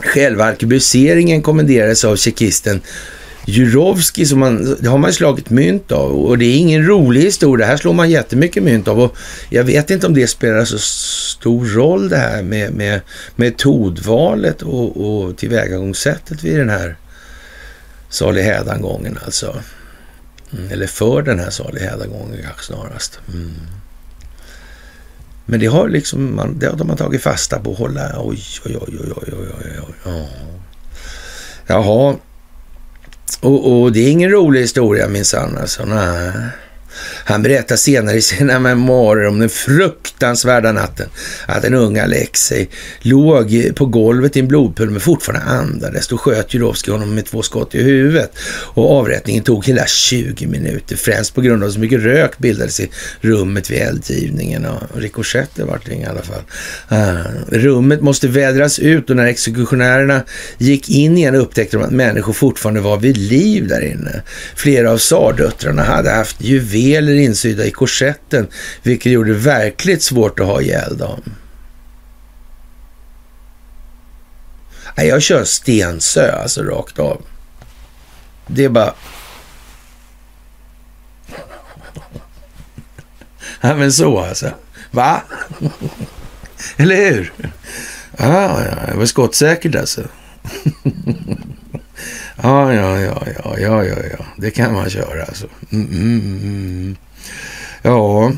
[0.00, 2.80] Själva arkebuseringen kommenderades av tjeckisten
[3.46, 7.66] Jurovski som man, det har man slagit mynt av och det är ingen rolig historia.
[7.66, 9.16] Det här slår man jättemycket mynt av och
[9.50, 13.00] jag vet inte om det spelar så stor roll det här med, med
[13.36, 16.96] metodvalet och, och tillvägagångssättet vid den här
[18.08, 19.56] salig hädangången alltså.
[20.52, 23.20] Mm, eller för den här salig hädangången kanske snarast.
[23.28, 23.52] Mm.
[25.46, 28.12] Men det har liksom man, det har man tagit fasta på att hålla.
[28.16, 30.28] Oj, oj, oj, oj, oj, oj, oj, oj.
[31.66, 32.16] Jaha,
[33.40, 35.84] och, och, det är ingen rolig historia minsann alltså.
[35.84, 36.32] Nej.
[37.24, 41.08] Han berättar senare i sina memoarer om den fruktansvärda natten
[41.46, 42.68] att den unga Alexei
[43.00, 46.08] låg på golvet i en blodpöl men fortfarande andades.
[46.08, 48.32] Då sköt Jurovskij honom med två skott i huvudet
[48.74, 52.90] och avrättningen tog hela 20 minuter, främst på grund av så mycket rök bildades i
[53.20, 54.64] rummet vid eldgivningen.
[54.64, 56.42] Och rikoschetter vart det i alla fall.
[56.92, 60.22] Uh, rummet måste vädras ut och när exekutionärerna
[60.58, 64.22] gick in igen upptäckte de att människor fortfarande var vid liv där inne.
[64.56, 68.48] Flera av tsardöttrarna hade haft juveler juveler insydda i korsetten,
[68.82, 71.22] vilket gjorde det verkligt svårt att ha ihjäl dem.
[74.96, 77.22] Nej, jag kör Stensö, alltså rakt av.
[78.46, 78.94] Det är bara...
[83.60, 84.50] Ja, men så alltså.
[84.90, 85.22] Va?
[86.76, 87.32] Eller hur?
[88.16, 90.02] Ja, ja, det var skottsäkert alltså.
[92.44, 94.24] Ja, ja, ja, ja, ja, ja, ja.
[94.36, 95.46] det kan man köra alltså.
[95.72, 96.96] Mm, mm, mm.
[97.82, 98.32] Ja,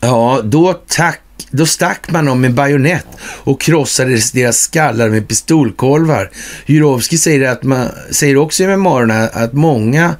[0.00, 6.30] ja, då tack då stack man dem med bajonett och krossade deras skallar med pistolkolvar.
[6.66, 10.14] Jurovski säger, att man, säger också i memoarerna att många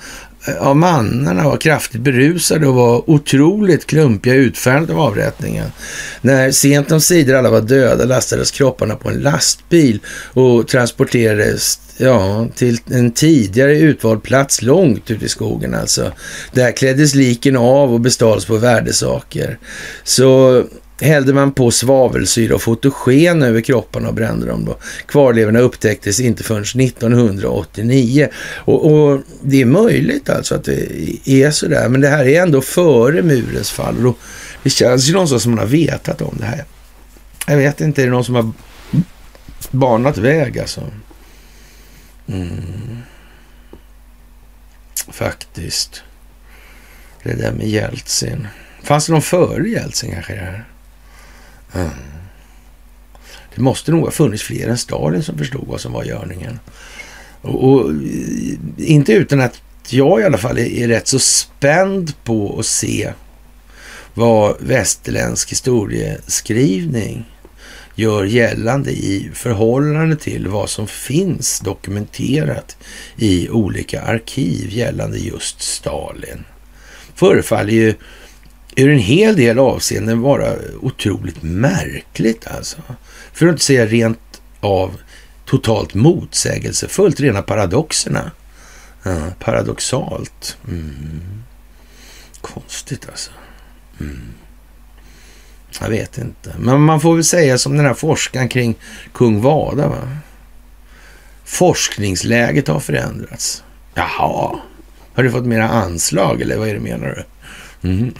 [0.58, 5.72] av mannarna var kraftigt berusade och var otroligt klumpiga i utförandet av avrättningen.
[6.20, 10.00] När sent om sidor alla var döda lastades kropparna på en lastbil
[10.32, 16.12] och transporterades ja, till en tidigare utvald plats långt ute i skogen alltså.
[16.52, 19.58] Där kläddes liken av och bestals på värdesaker.
[20.04, 20.64] Så
[21.00, 24.64] hällde man på svavelsyra och fotogen över kropparna och brände dem.
[24.64, 24.76] Då.
[25.06, 28.28] Kvarlevorna upptäcktes inte förrän 1989.
[28.54, 32.60] Och, och, det är möjligt alltså att det är sådär, men det här är ändå
[32.60, 33.96] före murens fall.
[33.96, 34.14] Och då,
[34.62, 36.64] det känns ju någonstans som man har vetat om det här.
[37.46, 38.52] Jag vet inte, är det någon som har
[39.70, 40.82] banat väg alltså?
[42.28, 43.02] Mm.
[45.12, 46.02] Faktiskt.
[47.22, 48.46] Det där med Jeltsin.
[48.82, 50.64] Fanns det någon före Jeltsin kanske det här?
[51.80, 51.90] Mm.
[53.54, 56.58] Det måste nog ha funnits fler än Stalin som förstod vad som var görningen.
[57.40, 62.24] Och, och, eh, inte utan att jag i alla fall är, är rätt så spänd
[62.24, 63.12] på att se
[64.14, 67.24] vad västerländsk historieskrivning
[67.94, 72.76] gör gällande i förhållande till vad som finns dokumenterat
[73.16, 76.44] i olika arkiv gällande just Stalin.
[77.14, 77.94] Förefaller ju
[78.82, 82.78] ur en hel del avseenden vara otroligt märkligt alltså.
[83.32, 85.00] För att inte säga rent av
[85.44, 88.30] totalt motsägelsefullt, rena paradoxerna.
[89.02, 90.56] Ja, paradoxalt.
[90.68, 91.20] Mm.
[92.40, 93.30] Konstigt alltså.
[94.00, 94.20] Mm.
[95.80, 96.54] Jag vet inte.
[96.58, 98.74] Men man får väl säga som den här forskaren kring
[99.12, 99.88] kung Vada.
[99.88, 100.08] Va?
[101.44, 103.64] Forskningsläget har förändrats.
[103.94, 104.58] Jaha,
[105.14, 107.24] har du fått mera anslag eller vad är det menar du?
[107.82, 108.14] Mm.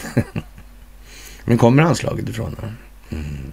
[1.44, 2.56] Men kommer anslaget ifrån?
[3.10, 3.52] Mm.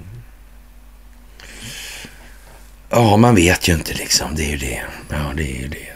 [2.89, 4.36] Ja, man vet ju inte liksom.
[4.36, 4.82] Det är ju det.
[5.10, 5.95] Ja, det är ju det.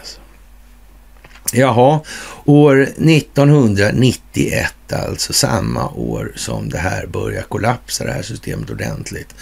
[1.53, 1.99] Jaha,
[2.45, 9.35] år 1991 alltså, samma år som det här börjar kollapsa, det här systemet ordentligt,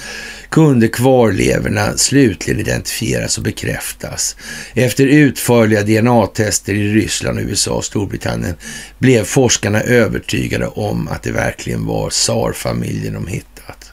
[0.49, 4.35] kunde kvarlevorna slutligen identifieras och bekräftas.
[4.73, 8.55] Efter utförliga DNA-tester i Ryssland, USA och Storbritannien
[8.99, 13.91] blev forskarna övertygade om att det verkligen var tsarfamiljen de hittat.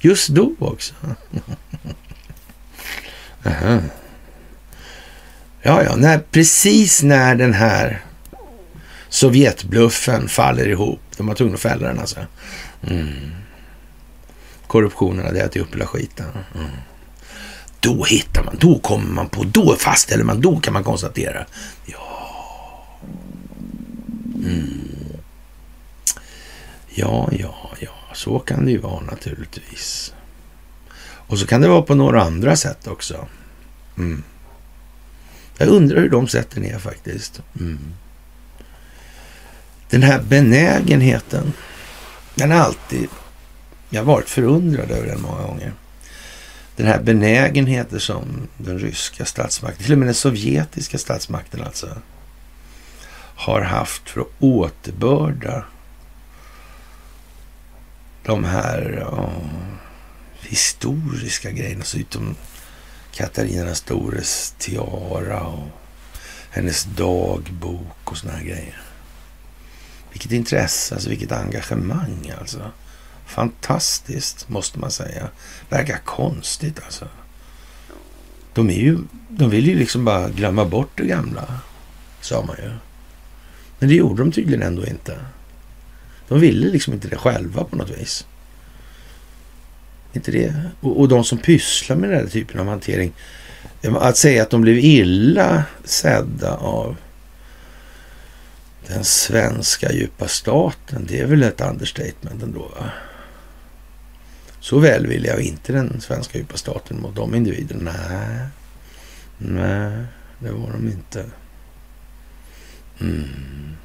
[0.00, 0.94] Just då också.
[3.46, 3.78] Aha.
[5.66, 8.02] Ja, ja, när, precis när den här
[9.08, 11.00] Sovjetbluffen faller ihop.
[11.16, 12.20] De var tvungna att fälla den alltså.
[12.88, 13.30] Mm.
[14.66, 16.26] Korruptionen hade ätit upp hela skiten.
[16.54, 16.70] Mm.
[17.80, 21.46] Då hittar man, då kommer man på, då fastställer man, då kan man konstatera.
[21.86, 22.86] Ja.
[24.44, 24.88] Mm.
[26.88, 30.14] Ja, ja, ja, så kan det ju vara naturligtvis.
[31.04, 33.26] Och så kan det vara på några andra sätt också.
[33.98, 34.22] Mm.
[35.58, 37.40] Jag undrar hur de sätten är faktiskt.
[37.60, 37.94] Mm.
[39.90, 41.52] Den här benägenheten,
[42.34, 43.08] den har alltid,
[43.90, 45.72] jag har varit förundrad över den många gånger.
[46.76, 51.88] Den här benägenheten som den ryska statsmakten, till och med den sovjetiska statsmakten alltså,
[53.36, 55.64] har haft för att återbörda
[58.22, 59.28] de här oh,
[60.40, 61.84] historiska grejerna.
[61.84, 62.36] Så utom
[63.14, 65.68] Katarina den stores tiara och
[66.50, 68.82] hennes dagbok och såna här grejer.
[70.12, 72.70] Vilket intresse, alltså vilket engagemang alltså.
[73.26, 75.28] Fantastiskt, måste man säga.
[75.68, 77.08] Verkar konstigt alltså.
[78.52, 78.98] De, är ju,
[79.28, 81.60] de vill ju liksom bara glömma bort det gamla,
[82.20, 82.70] sa man ju.
[83.78, 85.18] Men det gjorde de tydligen ändå inte.
[86.28, 88.26] De ville liksom inte det själva på något vis.
[90.14, 90.54] Inte det?
[90.80, 93.12] Och, och de som pysslar med den här typen av hantering,
[93.82, 96.96] eh, att säga att de blev illa sedda av
[98.86, 102.60] den svenska djupa staten, det är väl ett understatement ändå.
[102.60, 102.90] Va?
[104.60, 107.92] Så väl vill jag inte den svenska djupa staten mot de individerna.
[108.10, 108.46] Nej,
[109.38, 110.04] nej,
[110.38, 111.24] det var de inte.
[113.00, 113.76] Mm.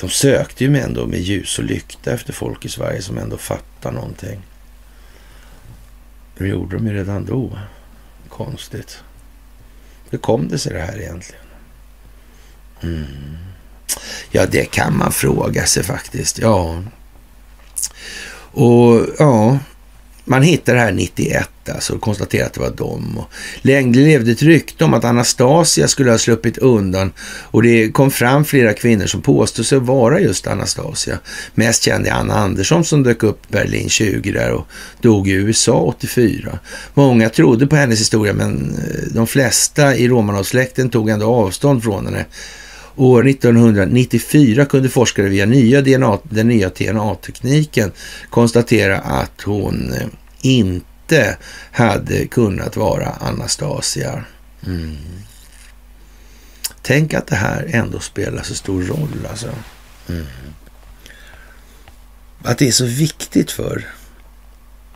[0.00, 3.92] De sökte ju ändå med ljus och lykta efter folk i Sverige som ändå fattar
[3.92, 4.42] någonting.
[6.38, 7.58] Det gjorde de ju redan då.
[8.28, 8.98] Konstigt.
[10.10, 11.42] Hur kom det sig det här egentligen?
[12.82, 13.36] Mm.
[14.30, 16.38] Ja, det kan man fråga sig faktiskt.
[16.38, 16.82] Ja.
[18.50, 19.58] Och ja,
[20.28, 23.18] man hittade det här 91 alltså och konstaterade att det var dem.
[23.18, 27.12] Och länge levde ett rykte om att Anastasia skulle ha sluppit undan
[27.42, 31.18] och det kom fram flera kvinnor som påstod sig vara just Anastasia.
[31.54, 34.66] Mest känd är Anna Andersson som dök upp Berlin 20 där och
[35.00, 36.58] dog i USA 84.
[36.94, 42.04] Många trodde på hennes historia men eh, de flesta i Romanovsläkten tog ändå avstånd från
[42.06, 42.24] henne.
[42.98, 47.92] År 1994 kunde forskare via nya DNA, den nya DNA-tekniken
[48.30, 50.06] konstatera att hon eh,
[50.40, 51.36] inte
[51.70, 54.24] hade kunnat vara Anastasia.
[54.66, 54.96] Mm.
[56.82, 59.48] Tänk att det här ändå spelar så stor roll alltså.
[60.08, 60.26] Mm.
[62.42, 63.86] Att det är så viktigt för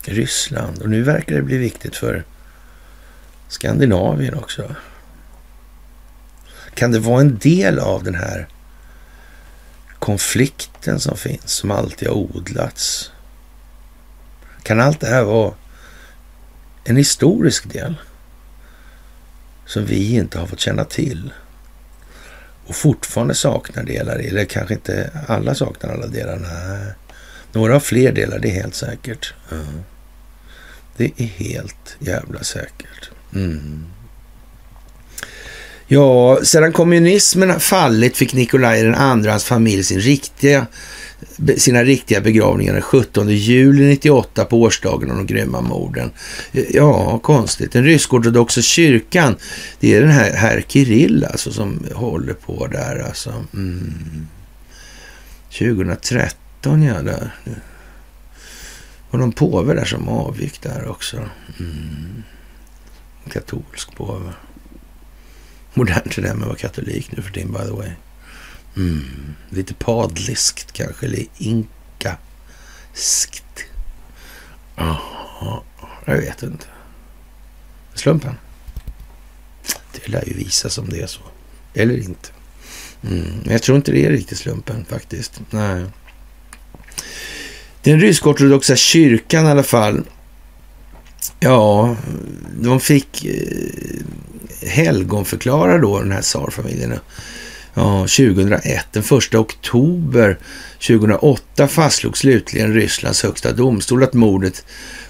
[0.02, 2.24] Ryssland och nu verkar det bli viktigt för
[3.48, 4.74] Skandinavien också.
[6.74, 8.48] Kan det vara en del av den här
[9.98, 13.10] konflikten som finns, som alltid har odlats?
[14.62, 15.54] Kan allt det här vara
[16.84, 17.94] en historisk del
[19.66, 21.32] som vi inte har fått känna till
[22.66, 26.36] och fortfarande saknar delar i, eller kanske inte alla saknar alla delar.
[26.36, 26.92] Nej.
[27.52, 29.34] Några har fler delar, det är helt säkert.
[29.50, 29.82] Mm.
[30.96, 33.10] Det är helt jävla säkert.
[33.34, 33.84] Mm.
[35.92, 40.66] Ja, sedan kommunismen fallit fick Nikolaj den andra hans familj sin riktiga,
[41.56, 46.10] sina riktiga begravningar den 17 juli 98 på årsdagen av de grymma morden.
[46.52, 47.72] Ja, konstigt.
[47.72, 49.36] Den rysk-ortodoxa kyrkan,
[49.80, 53.44] det är den här herr Kirill alltså som håller på där alltså.
[53.54, 54.26] Mm.
[55.58, 57.34] 2013 ja, där.
[59.10, 61.16] Och någon påve där som avgick där också.
[61.58, 62.22] Mm.
[63.32, 64.32] Katolsk påve.
[65.74, 67.90] Modernt det där med att vara katolik nu för tiden, by the way.
[68.76, 69.34] Mm.
[69.50, 73.44] Lite padliskt kanske, eller inkaskt.
[74.76, 75.60] Jaha,
[76.04, 76.66] jag vet inte.
[77.94, 78.34] Slumpen?
[79.92, 81.20] Det lär ju visa som det är så.
[81.74, 82.28] Eller inte.
[83.02, 83.40] Mm.
[83.44, 85.40] Men jag tror inte det är riktigt slumpen faktiskt.
[85.50, 85.84] Nej.
[87.82, 90.04] Den rysk-ortodoxa kyrkan i alla fall.
[91.42, 91.96] Ja,
[92.60, 96.98] de fick eh, helgonförklara då den här tsarfamiljen.
[97.74, 98.86] Ja, 2001.
[98.92, 100.38] Den 1 oktober
[100.86, 104.64] 2008 fastslog slutligen Rysslands högsta domstol att mordet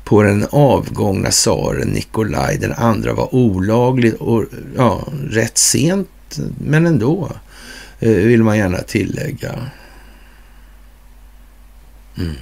[0.04, 4.44] på den avgångna tsaren Nikolaj den andra var olagligt och
[4.76, 7.32] ja, rätt sent, men ändå,
[8.00, 9.52] eh, vill man gärna tillägga.
[12.18, 12.34] Mm.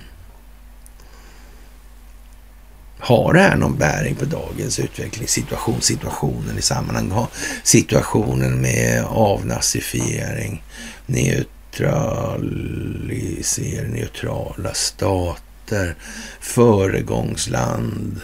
[3.01, 7.27] Har det här någon bäring på dagens utvecklingssituation, situationen i sammanhang,
[7.63, 10.63] situationen med avnazifiering,
[11.07, 15.97] neutralisering, neutrala stater,
[16.41, 18.21] föregångsland?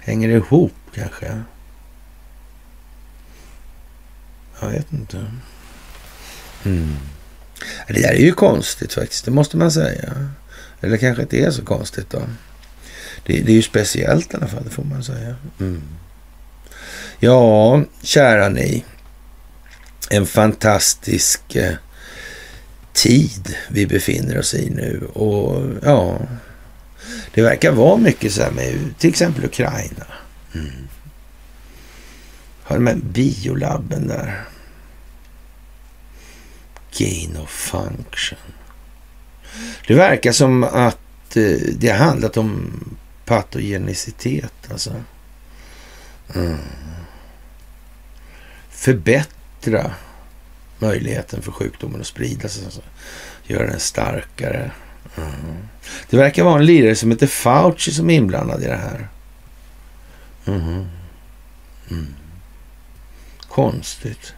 [0.00, 1.42] Hänger det ihop kanske?
[4.60, 5.26] Jag vet inte.
[6.64, 6.96] Mm.
[7.86, 10.30] Det där är ju konstigt faktiskt, det måste man säga.
[10.80, 12.22] Eller kanske inte är så konstigt då.
[13.26, 15.36] Det, det är ju speciellt i alla fall, det får man säga.
[15.60, 15.82] Mm.
[17.18, 18.84] Ja, kära ni.
[20.10, 21.74] En fantastisk eh,
[22.92, 25.06] tid vi befinner oss i nu.
[25.12, 26.18] Och ja,
[27.34, 30.06] det verkar vara mycket så här med till exempel Ukraina.
[30.54, 30.88] Mm.
[32.62, 34.44] Har de här biolabben där.
[36.98, 38.38] Gain of function.
[39.86, 42.72] Det verkar som att eh, det har handlat om
[43.24, 44.94] patogenicitet alltså.
[46.34, 46.58] Mm.
[48.70, 49.90] Förbättra
[50.78, 52.64] möjligheten för sjukdomen att sprida sig.
[52.64, 52.82] Alltså.
[53.46, 54.70] Göra den starkare.
[55.16, 55.56] Mm.
[56.10, 59.08] Det verkar vara en lirare som heter Fauci som är inblandad i det här.
[60.46, 60.86] Mm.
[61.90, 62.14] Mm.
[63.48, 64.34] Konstigt.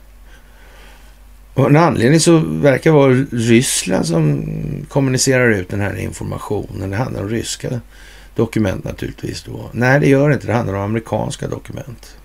[1.58, 4.46] Och en anledning så verkar vara Ryssland som
[4.88, 6.90] kommunicerar ut den här informationen.
[6.90, 7.80] Det handlar om ryska
[8.34, 9.70] dokument naturligtvis då.
[9.72, 10.46] Nej, det gör det inte.
[10.46, 12.16] Det handlar om amerikanska dokument.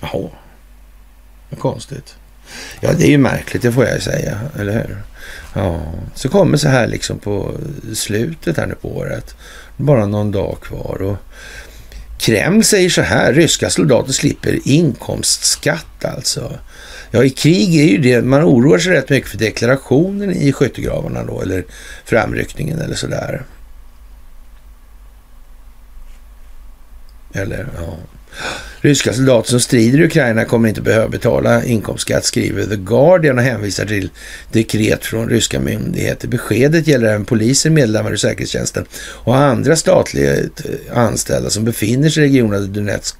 [0.00, 0.28] Jaha.
[1.50, 2.14] Vad konstigt.
[2.80, 5.02] Ja, det är ju märkligt, det får jag ju säga, eller hur?
[5.54, 5.80] Ja,
[6.14, 7.54] så kommer så här liksom på
[7.94, 9.36] slutet här nu på året.
[9.76, 11.16] Bara någon dag kvar och
[12.18, 16.52] Kreml säger så här, ryska soldater slipper inkomstskatt alltså.
[17.10, 21.24] Ja, i krig är ju det, man oroar sig rätt mycket för deklarationen i skyttegravarna
[21.24, 21.64] då, eller
[22.04, 23.42] framryckningen eller sådär.
[27.32, 27.96] Eller, ja.
[28.82, 33.44] Ryska soldater som strider i Ukraina kommer inte behöva betala inkomstskatt, skriver The Guardian och
[33.44, 34.10] hänvisar till
[34.52, 36.28] dekret från ryska myndigheter.
[36.28, 40.44] Beskedet gäller även poliser, medlemmar i säkerhetstjänsten och andra statliga eh,
[40.92, 43.16] anställda som befinner sig i regionerna Donetsk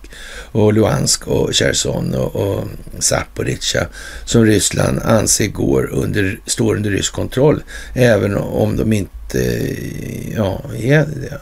[0.52, 2.64] och Luhansk och Cherson och, och
[2.98, 3.86] Zaporizjzja
[4.24, 7.62] som Ryssland anser går under, står under rysk kontroll,
[7.94, 11.40] även om de inte eh, ja, är det.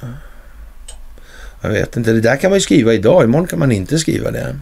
[1.61, 2.13] Jag vet inte.
[2.13, 3.25] Det där kan man ju skriva idag.
[3.25, 4.57] Imorgon kan man inte skriva det.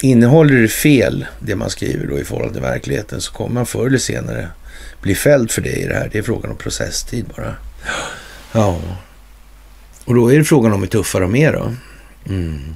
[0.00, 3.86] Innehåller det fel, det man skriver då i förhållande till verkligheten, så kommer man förr
[3.86, 4.48] eller senare
[5.02, 6.08] bli fälld för det i det här.
[6.12, 7.54] Det är frågan om processtid bara.
[8.52, 8.80] Ja.
[10.04, 11.74] Och då är det frågan om hur tuffa de är då.
[12.28, 12.74] Mm.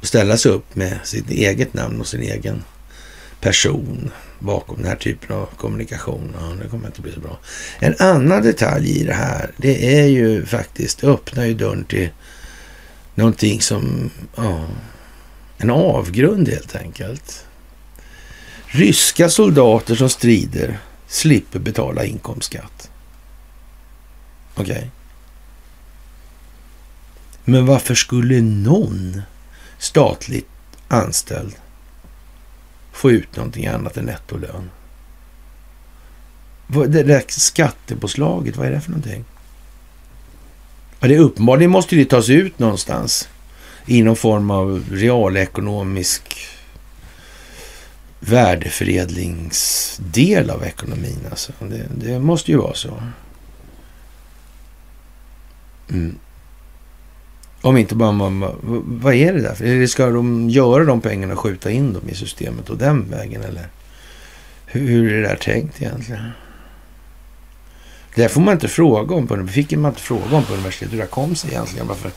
[0.00, 2.62] Och ställa sig upp med sitt eget namn och sin egen
[3.40, 6.36] person bakom den här typen av kommunikation.
[6.40, 7.38] Ja, det kommer inte bli så bra.
[7.78, 12.10] En annan detalj i det här, det är ju faktiskt, öppnar ju dörren till
[13.14, 14.66] någonting som, ja,
[15.58, 17.46] en avgrund helt enkelt.
[18.66, 20.78] Ryska soldater som strider
[21.08, 22.90] slipper betala inkomstskatt.
[24.54, 24.76] Okej.
[24.76, 24.88] Okay.
[27.44, 29.22] Men varför skulle någon
[29.78, 30.48] statligt
[30.88, 31.54] anställd
[32.96, 34.70] få ut någonting annat än nettolön.
[36.66, 39.24] Det där skattepåslaget, vad är det för någonting?
[41.00, 43.28] Ja, det är uppenbarligen måste det tas ut någonstans
[43.86, 46.48] i någon form av realekonomisk
[48.20, 51.26] värdeförädlingsdel av ekonomin.
[51.30, 51.52] Alltså.
[51.60, 53.02] Det, det måste ju vara så.
[55.90, 56.18] Mm.
[57.66, 58.40] Om inte bara man,
[59.02, 59.64] vad är det där för?
[59.64, 63.42] Eller ska de göra de pengarna och skjuta in dem i systemet och den vägen
[63.42, 63.68] eller?
[64.66, 66.30] Hur, hur är det där tänkt egentligen?
[68.14, 70.98] Det får man inte fråga om på, fick man inte fråga om på universitetet hur
[70.98, 71.86] det kom sig egentligen.
[71.86, 72.10] Varför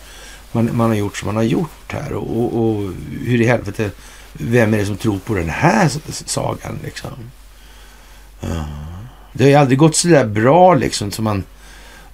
[0.52, 2.92] man, man har gjort som man har gjort här och, och, och,
[3.26, 3.92] hur i helvete,
[4.34, 7.12] vem är det som tror på den här sagan liksom?
[8.42, 8.66] Ja.
[9.34, 11.44] Det har ju aldrig gått så där bra liksom som man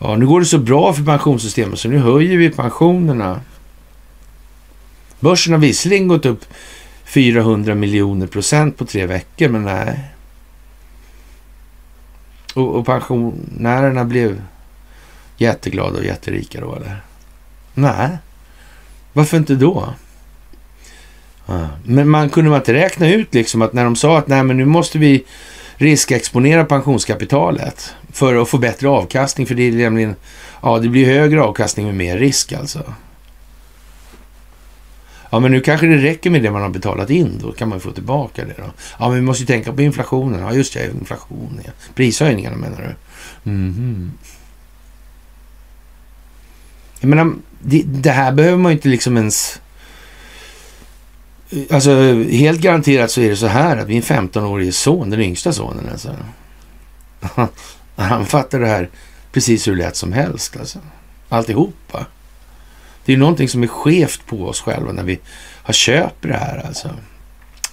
[0.07, 3.41] Ja, nu går det så bra för pensionssystemet så nu höjer vi pensionerna.
[5.19, 6.45] Börsen har visserligen gått upp
[7.05, 9.99] 400 miljoner procent på tre veckor, men nej.
[12.53, 14.41] Och, och pensionärerna blev
[15.37, 17.01] jätteglada och jätterika då, eller?
[17.73, 18.09] Nej,
[19.13, 19.93] varför inte då?
[21.45, 21.67] Ja.
[21.83, 24.57] Men man kunde man inte räkna ut liksom att när de sa att nej, men
[24.57, 25.25] nu måste vi
[25.75, 29.47] riskexponera pensionskapitalet för att få bättre avkastning.
[29.47, 30.15] För det är nämligen,
[30.61, 32.93] ja det blir högre avkastning med mer risk alltså.
[35.29, 37.39] Ja, men nu kanske det räcker med det man har betalat in.
[37.41, 38.71] Då kan man få tillbaka det då.
[38.99, 40.39] Ja, men vi måste ju tänka på inflationen.
[40.39, 41.61] Ja, just det, Inflationen.
[41.65, 41.71] Ja.
[41.95, 42.95] Prishöjningarna menar du?
[43.51, 44.11] Mm.
[46.99, 49.61] Jag menar, det, det här behöver man ju inte liksom ens
[51.69, 51.91] Alltså
[52.29, 56.15] helt garanterat så är det så här att min 15-årige son, den yngsta sonen alltså.
[58.03, 58.89] Han fattar det här
[59.31, 60.79] precis hur lätt som helst alltså.
[61.29, 62.05] Alltihopa.
[63.05, 65.19] Det är någonting som är skevt på oss själva när vi
[65.63, 66.89] har köper det här alltså.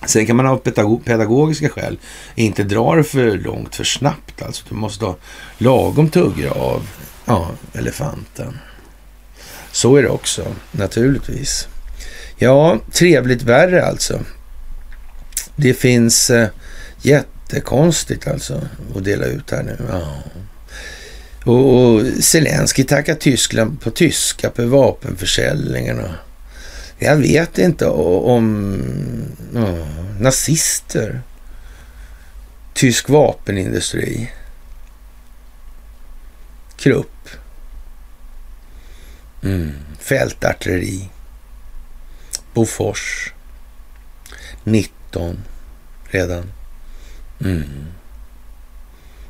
[0.06, 0.56] Sen kan man av
[1.04, 1.98] pedagogiska skäl
[2.34, 4.42] inte dra det för långt för snabbt.
[4.42, 5.16] Alltså du måste ha
[5.58, 6.88] lagom tugga av
[7.24, 8.58] ja, elefanten.
[9.72, 11.68] Så är det också naturligtvis.
[12.36, 14.20] Ja, trevligt värre alltså.
[15.56, 16.48] Det finns eh,
[17.52, 19.76] jättekonstigt alltså att dela ut här nu.
[19.88, 20.22] Ja.
[21.44, 26.00] Och, och Zelensky tackar Tyskland på tyska för vapenförsäljningen.
[26.00, 26.10] Och,
[26.98, 28.74] jag vet inte om
[29.54, 31.22] oh, nazister,
[32.74, 34.32] tysk vapenindustri,
[36.76, 37.28] Krupp,
[39.42, 41.08] mm, fältartilleri.
[42.54, 43.32] Bofors
[44.64, 45.44] 19
[46.04, 46.52] redan.
[47.44, 47.86] Mm.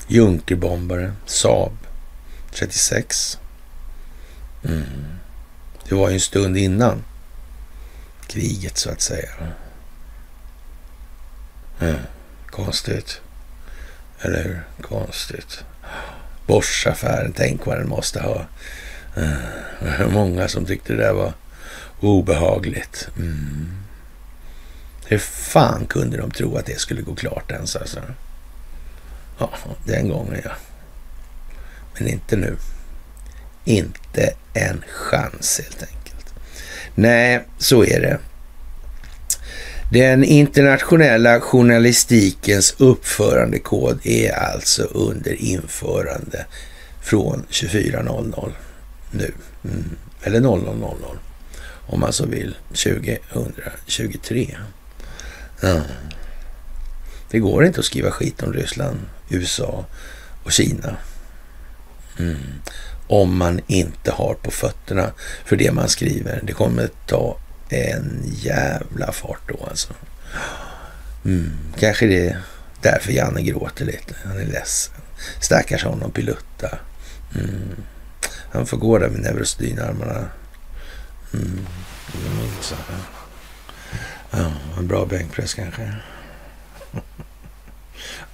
[0.07, 1.73] Junkerbombare, Saab
[2.51, 3.39] 36.
[4.65, 4.85] Mm.
[5.89, 7.05] Det var ju en stund innan
[8.27, 9.31] kriget så att säga.
[11.81, 11.97] Mm.
[12.51, 13.21] Konstigt.
[14.21, 14.63] Eller hur?
[14.81, 15.65] Konstigt.
[16.47, 18.47] Boschaffären, tänk vad den måste ha.
[19.17, 20.13] Mm.
[20.13, 21.33] Många som tyckte det där var
[22.03, 23.09] Obehagligt.
[23.17, 23.69] Mm.
[25.13, 28.01] Hur fan kunde de tro att det skulle gå klart ens alltså?
[29.39, 29.51] Ja,
[29.85, 30.51] den gången ja.
[31.95, 32.57] Men inte nu.
[33.65, 36.35] Inte en chans helt enkelt.
[36.95, 38.19] Nej, så är det.
[39.91, 46.47] Den internationella journalistikens uppförandekod är alltså under införande
[47.03, 48.53] från 24.00
[49.11, 49.35] nu.
[49.65, 49.97] Mm.
[50.23, 51.19] Eller 0000
[51.87, 54.57] om man så vill, 2023.
[55.63, 55.81] Ja.
[57.31, 59.85] Det går inte att skriva skit om Ryssland, USA
[60.45, 60.97] och Kina.
[62.19, 62.39] Mm.
[63.07, 65.13] Om man inte har på fötterna
[65.45, 66.41] för det man skriver.
[66.43, 67.39] Det kommer ta
[67.69, 69.93] en jävla fart då alltså.
[71.25, 71.53] Mm.
[71.79, 72.41] Kanske det är
[72.83, 74.15] därför Janne gråter lite.
[74.25, 74.95] Han är ledsen.
[75.41, 76.79] Stackars honom, Pilutta.
[77.35, 77.77] Mm.
[78.53, 80.29] Han får gå där med neurostynarmarna.
[81.35, 81.67] Mm.
[84.33, 85.83] Ja, en bra bänkpress kanske.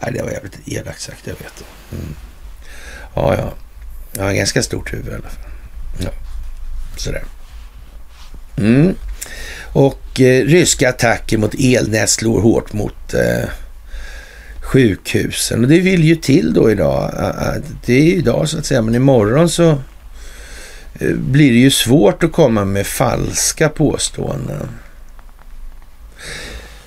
[0.00, 1.64] Nej, det var jävligt elakt sagt, jag vet.
[1.92, 2.14] Mm.
[3.14, 3.52] Ja, ja.
[4.12, 5.50] Jag har ganska stort huvud i alla fall.
[5.98, 6.10] Ja,
[6.96, 7.24] sådär.
[8.56, 8.94] Mm.
[9.72, 13.48] Och eh, ryska attacker mot elnät slår hårt mot eh,
[14.60, 15.64] sjukhusen.
[15.64, 17.12] Och det vill ju till då idag.
[17.86, 19.70] Det är idag så att säga, men imorgon så
[20.98, 24.68] eh, blir det ju svårt att komma med falska påståenden.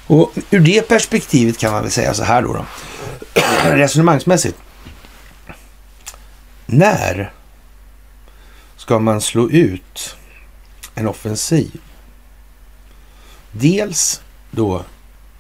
[0.07, 2.53] Och ur det perspektivet kan man väl säga så här då.
[2.53, 2.65] då.
[3.63, 4.57] Resonemangsmässigt.
[6.65, 7.33] När
[8.77, 10.15] ska man slå ut
[10.95, 11.81] en offensiv?
[13.51, 14.21] Dels
[14.51, 14.83] då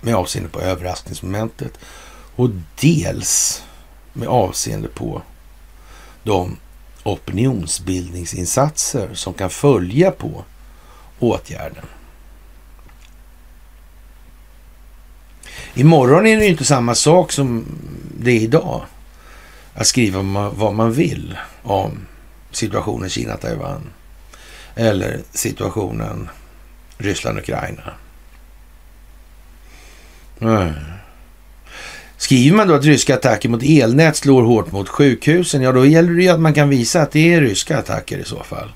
[0.01, 1.79] med avseende på överraskningsmomentet
[2.35, 2.49] och
[2.81, 3.63] dels
[4.13, 5.21] med avseende på
[6.23, 6.57] de
[7.03, 10.43] opinionsbildningsinsatser som kan följa på
[11.19, 11.85] åtgärden.
[15.73, 17.65] Imorgon är det ju inte samma sak som
[18.19, 18.81] det är idag.
[19.73, 20.21] Att skriva
[20.55, 21.91] vad man vill om
[22.51, 23.81] situationen Kina-Taiwan.
[24.75, 26.29] Eller situationen
[26.97, 27.93] Ryssland-Ukraina.
[30.39, 30.73] Mm.
[32.17, 36.13] Skriver man då att ryska attacker mot elnät slår hårt mot sjukhusen, ja då gäller
[36.13, 38.71] det ju att man kan visa att det är ryska attacker i så fall.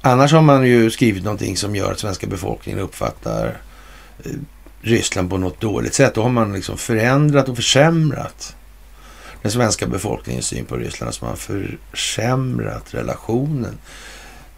[0.00, 3.60] Annars har man ju skrivit någonting som gör att svenska befolkningen uppfattar
[4.24, 4.32] eh,
[4.82, 6.14] Ryssland på något dåligt sätt.
[6.14, 8.56] Då har man liksom förändrat och försämrat
[9.42, 11.08] den svenska befolkningens syn på Ryssland.
[11.08, 13.78] Alltså man har försämrat relationen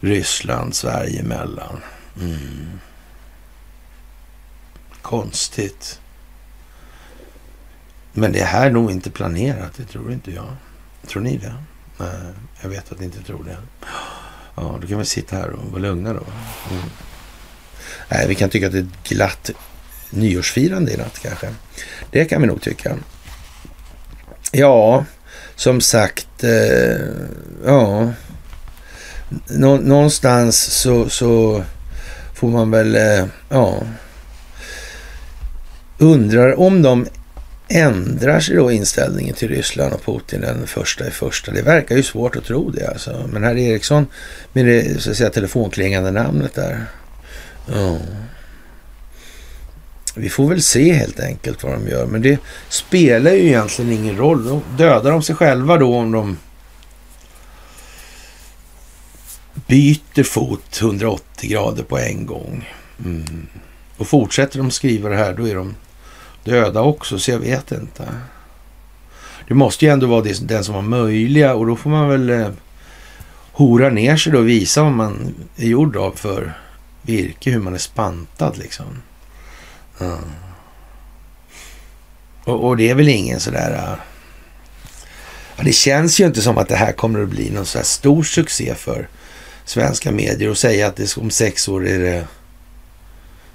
[0.00, 1.80] Ryssland-Sverige emellan.
[2.20, 2.80] Mm.
[5.02, 6.00] Konstigt.
[8.12, 10.56] Men det här är nog inte planerat, det tror inte jag.
[11.06, 11.54] Tror ni det?
[11.98, 13.56] Nej, jag vet att ni inte tror det.
[14.54, 16.24] Ja, då kan vi sitta här och vara lugna då.
[16.70, 16.82] Mm.
[18.08, 19.50] Nej, vi kan tycka att det är ett glatt
[20.14, 21.46] nyårsfirande i natt kanske.
[22.10, 22.96] Det kan vi nog tycka.
[24.52, 25.04] Ja,
[25.56, 27.06] som sagt, eh,
[27.64, 28.12] ja.
[29.48, 31.62] Nå någonstans så, så
[32.34, 33.82] får man väl, eh, ja.
[35.98, 37.06] Undrar om de
[37.68, 41.52] ändrar sig då inställningen till Ryssland och Putin den första i första.
[41.52, 43.28] Det verkar ju svårt att tro det alltså.
[43.32, 44.06] Men herr Eriksson
[44.52, 46.86] med det så att säga, telefonklingande namnet där.
[47.66, 47.98] Ja.
[50.14, 52.06] Vi får väl se helt enkelt vad de gör.
[52.06, 52.38] Men det
[52.68, 54.44] spelar ju egentligen ingen roll.
[54.44, 56.36] De dödar de sig själva då om de
[59.66, 62.68] byter fot 180 grader på en gång.
[63.04, 63.46] Mm.
[63.96, 65.74] Och fortsätter de skriva det här, då är de
[66.44, 68.08] döda också, så jag vet inte.
[69.48, 72.30] Det måste ju ändå vara det, den som var möjliga och då får man väl
[72.30, 72.48] eh,
[73.52, 76.58] hora ner sig då och visa vad man är gjord av för
[77.02, 78.86] virke, hur man är spantad liksom.
[79.98, 80.18] Ja.
[82.44, 83.72] Och, och, det är väl ingen sådär...
[83.72, 83.98] Äh,
[85.56, 87.84] ja, det känns ju inte som att det här kommer att bli någon så här
[87.84, 89.08] stor succé för
[89.64, 92.26] svenska medier och säga att det om sex år är det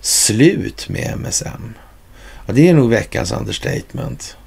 [0.01, 1.73] slut med MSM.
[2.45, 4.37] Ja, det är nog veckans understatement.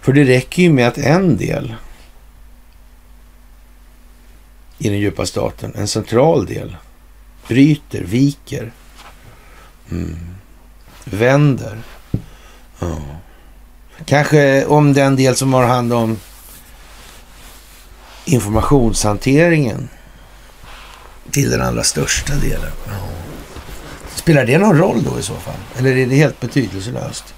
[0.00, 1.74] För det räcker ju med att en del
[4.78, 6.76] i den djupa staten, en central del,
[7.48, 8.72] bryter, viker.
[9.90, 10.37] Mm
[11.12, 11.78] vänder.
[12.78, 12.98] Ja.
[14.04, 16.20] Kanske om den del som har hand om
[18.24, 19.88] informationshanteringen
[21.30, 22.72] till den allra största delen.
[22.86, 22.92] Ja.
[24.14, 25.54] Spelar det någon roll då i så fall?
[25.78, 27.34] Eller är det helt betydelselöst?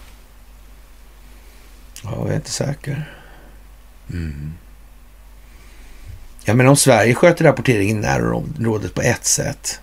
[2.03, 3.15] Ja, jag är inte säker.
[4.11, 4.53] Mm.
[6.45, 9.81] Ja, men om Sverige sköter rapporteringen i närområdet på ett sätt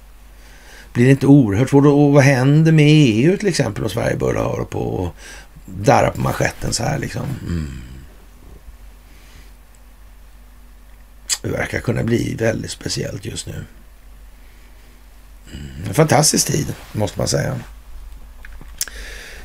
[0.97, 1.85] blir det inte oerhört svårt?
[1.85, 5.15] Och vad händer med EU till exempel om Sverige börjar höra på och
[5.65, 7.25] darra på manschetten så här liksom?
[7.47, 7.81] Mm.
[11.41, 13.53] Det verkar kunna bli väldigt speciellt just nu.
[15.53, 15.87] Mm.
[15.87, 17.59] En fantastisk tid, måste man säga.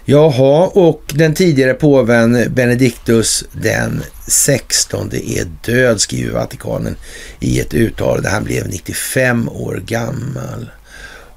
[0.05, 6.97] Jaha, och den tidigare påven Benediktus den 16 är död, skriver Vatikanen
[7.41, 8.29] i ett uttalande.
[8.29, 10.71] Han blev 95 år gammal.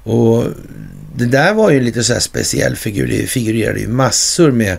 [0.06, 0.44] Och
[1.16, 3.06] det där var ju lite så här speciell figur.
[3.06, 4.78] Det figurerade ju massor med,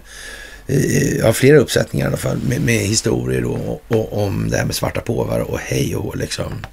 [0.68, 4.58] eh, ja flera uppsättningar i alla fall, med, med historier då, och, och, om det
[4.58, 6.66] här med svarta påvar och hej och liksom.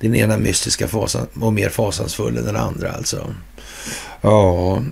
[0.00, 3.34] Den ena mystiska fasan och mer fasansfull än den andra alltså.
[4.20, 4.82] Ja,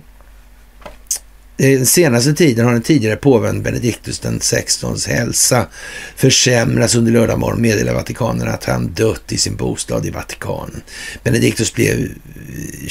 [1.57, 5.67] den senaste tiden har den tidigare påven Benediktus den 16s hälsa
[6.15, 10.81] försämrats under lördag morgon meddelar Vatikanen att han dött i sin bostad i Vatikanen.
[11.23, 12.09] Benediktus blev eh,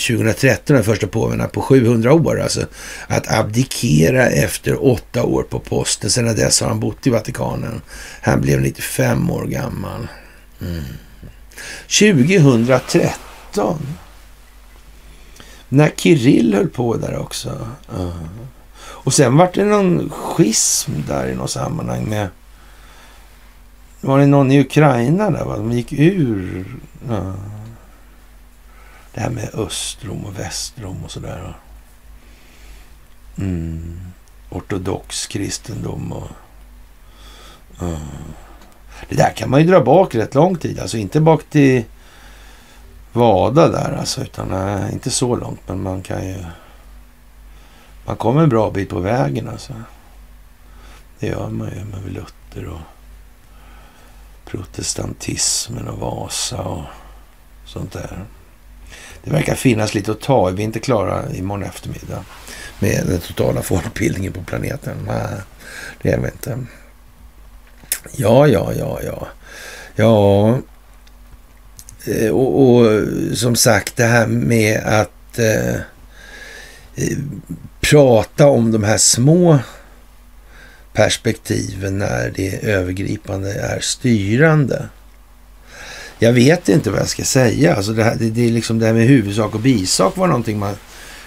[0.09, 2.67] 2013 den första påven på 700 år, alltså
[3.07, 6.11] att abdikera efter åtta år på posten.
[6.11, 7.81] Sedan dess har han bott i Vatikanen.
[8.21, 10.09] Han blev 95 år gammal.
[10.61, 10.85] Mm.
[11.89, 13.79] 2013
[15.73, 17.69] när Kirill höll på där också.
[17.99, 18.23] Uh.
[18.79, 22.29] Och sen var det någon schism där i något sammanhang med...
[24.01, 25.57] Var det någon i Ukraina där va?
[25.57, 26.67] De gick ur...
[27.11, 27.35] Uh.
[29.15, 31.57] Det här med Östrom och Västrom och sådär.
[33.39, 34.01] Mm.
[34.51, 36.31] Ortodox kristendom och...
[37.83, 37.99] Uh.
[39.09, 40.79] Det där kan man ju dra bak rätt lång tid.
[40.79, 41.85] Alltså inte bak till
[43.13, 46.45] vada där alltså, utan nej, inte så långt, men man kan ju...
[48.07, 49.73] Man kommer en bra bit på vägen alltså.
[51.19, 52.81] Det gör man ju med Luther och
[54.45, 56.85] protestantismen och Vasa och
[57.65, 58.25] sånt där.
[59.25, 62.25] Det verkar finnas lite att ta Vi är inte klara imorgon eftermiddag
[62.79, 64.97] med den totala folkbildningen på planeten.
[65.07, 65.29] Nej,
[66.03, 66.59] det är vi inte.
[68.13, 69.27] Ja, ja, ja, ja.
[69.95, 70.59] Ja,
[72.05, 73.03] Eh, och, och,
[73.35, 75.75] som sagt det här med att eh,
[76.95, 77.19] eh,
[77.81, 79.59] prata om de här små
[80.93, 84.89] perspektiven när det övergripande är styrande.
[86.19, 87.75] Jag vet inte vad jag ska säga.
[87.75, 90.59] Alltså det, här, det, det är liksom det här med huvudsak och bisak var någonting
[90.59, 90.75] man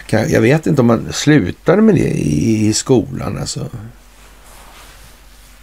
[0.07, 3.37] kan, Jag vet inte om man slutade med det i, i skolan.
[3.37, 3.69] Alltså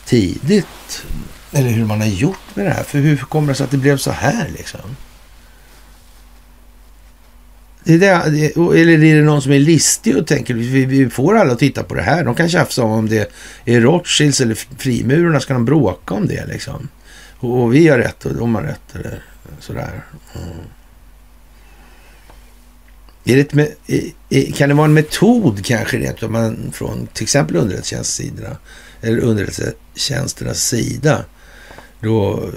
[0.05, 1.05] tidigt.
[1.53, 2.83] Eller hur man har gjort med det här.
[2.83, 4.97] För hur kommer det sig att det blev så här liksom?
[7.85, 8.09] Det är det,
[8.81, 11.83] eller är det någon som är listig och tänker vi, vi får alla att titta
[11.83, 12.25] på det här.
[12.25, 13.33] De kan tjafsa om om det
[13.65, 15.41] är Rothschilds eller frimurarna.
[15.41, 16.89] Ska de bråka om det liksom?
[17.39, 18.95] Och, och vi har rätt och de har rätt.
[18.95, 19.23] Eller
[19.61, 20.05] sådär.
[20.35, 20.49] Mm.
[23.25, 23.77] Är det
[24.31, 28.57] ett, kan det vara en metod kanske rent om man från till exempel underrättelsetjänstsidorna
[29.01, 31.25] eller underrättelsetjänsternas sida
[32.03, 32.51] då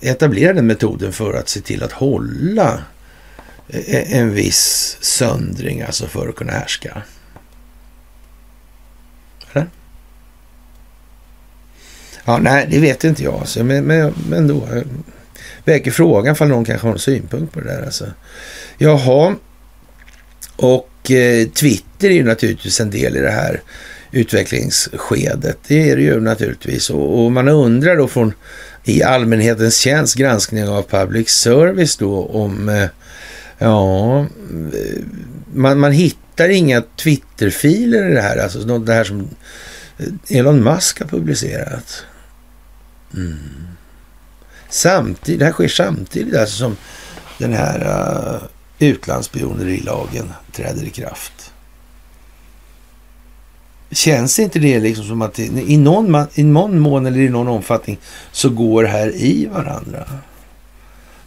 [0.00, 2.82] etablerade metoden för att se till att hålla
[3.68, 7.02] eh, en viss söndring alltså för att kunna härska.
[9.52, 9.66] Eller?
[12.24, 13.34] Ja, nej, det vet inte jag.
[13.34, 13.64] Alltså.
[13.64, 14.82] Men, men, men då eh,
[15.64, 17.84] väcker frågan ifall någon kanske har en synpunkt på det där.
[17.84, 18.06] Alltså.
[18.78, 19.34] Jaha,
[20.56, 23.62] och eh, Twitter är ju naturligtvis en del i det här
[24.12, 25.58] utvecklingsskedet.
[25.66, 26.90] Det är det ju naturligtvis.
[26.90, 28.32] Och, och man undrar då från
[28.84, 32.88] i allmänhetens tjänst granskning av public service då om eh,
[33.58, 35.04] Ja, eh,
[35.54, 38.36] man, man hittar inga Twitterfiler i det här.
[38.36, 39.28] Alltså det här som
[39.98, 42.04] eh, Elon Musk har publicerat.
[43.14, 43.38] Mm.
[44.70, 46.76] Samtidigt, det här sker samtidigt alltså som
[47.38, 48.42] den här uh,
[48.78, 51.47] utlandsspionerilagen träder i kraft.
[53.90, 57.48] Känns inte det liksom som att det, i, någon, i någon mån eller i någon
[57.48, 57.98] omfattning
[58.32, 60.04] så går det här i varandra?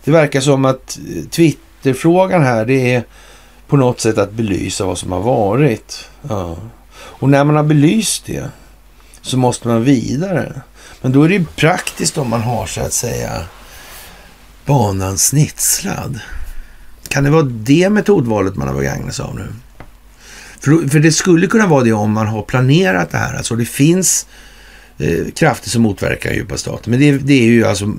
[0.03, 3.03] Det verkar som att eh, Twitterfrågan här det är
[3.67, 6.09] på något sätt att belysa vad som har varit.
[6.29, 6.57] Ja.
[6.93, 8.49] Och när man har belyst det
[9.21, 10.61] så måste man vidare.
[11.01, 13.45] Men då är det ju praktiskt om man har så att säga
[14.65, 16.19] banan snitslad.
[17.07, 19.47] Kan det vara det metodvalet man har begagnat sig av nu?
[20.61, 23.37] För, för det skulle kunna vara det om man har planerat det här.
[23.37, 24.27] Alltså det finns
[24.97, 26.91] eh, krafter som motverkar djupa staten.
[26.91, 27.93] Men det, det är ju alltså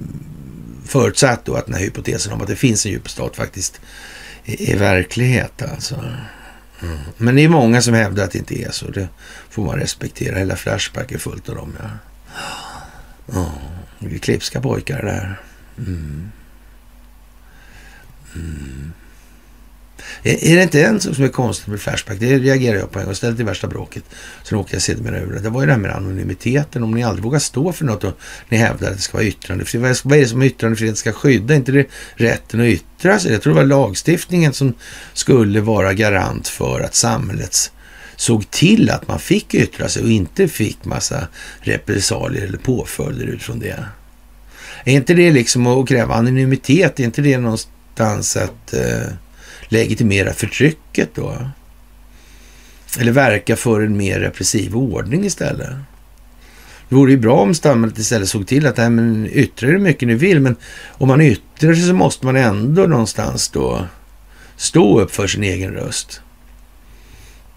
[0.85, 3.81] Förutsatt då att den här hypotesen om att det finns en djup stat faktiskt
[4.45, 5.95] är verklighet alltså.
[6.83, 6.99] Mm.
[7.17, 8.91] Men det är många som hävdar att det inte är så.
[8.91, 9.09] Det
[9.51, 10.39] får man respektera.
[10.39, 11.77] Hela Flashback är fullt av dem.
[11.83, 13.41] Ja.
[13.41, 13.53] Oh,
[13.99, 15.41] det är klipska pojkar där.
[15.79, 16.31] Mm.
[18.35, 18.93] Mm.
[20.23, 22.17] Är, det inte en sak som är konstigt med Flashback?
[22.21, 23.15] Det reagerar jag på en gång.
[23.15, 24.05] Ställde till värsta bråket.
[24.43, 25.41] Sen åkte jag sedermera över det.
[25.41, 26.83] Det var ju det här med anonymiteten.
[26.83, 30.05] Om ni aldrig vågar stå för något och ni hävdar att det ska vara yttrandefrihet.
[30.05, 31.55] Vad är det som yttrandefrihet ska skydda?
[31.55, 33.33] inte det rätten att yttra sig?
[33.33, 34.75] Jag tror det var lagstiftningen som
[35.13, 37.73] skulle vara garant för att samhällets
[38.17, 41.29] såg till att man fick yttra sig och inte fick massa
[41.61, 43.85] repressalier eller påföljder utifrån det.
[44.85, 47.01] Är inte det liksom att kräva anonymitet?
[47.01, 49.13] Är inte det någonstans att eh,
[49.73, 51.37] legitimera förtrycket då?
[52.99, 55.71] Eller verka för en mer repressiv ordning istället?
[56.89, 60.09] Det vore ju bra om samhället istället såg till att, nej men yttra hur mycket
[60.09, 60.57] ni vill, men
[60.89, 63.87] om man yttrar sig så måste man ändå någonstans då
[64.57, 66.21] stå upp för sin egen röst.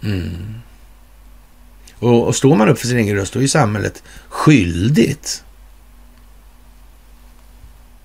[0.03, 0.55] Mm.
[1.99, 5.43] Och, och står man upp för sin egen röst, då är ju samhället skyldigt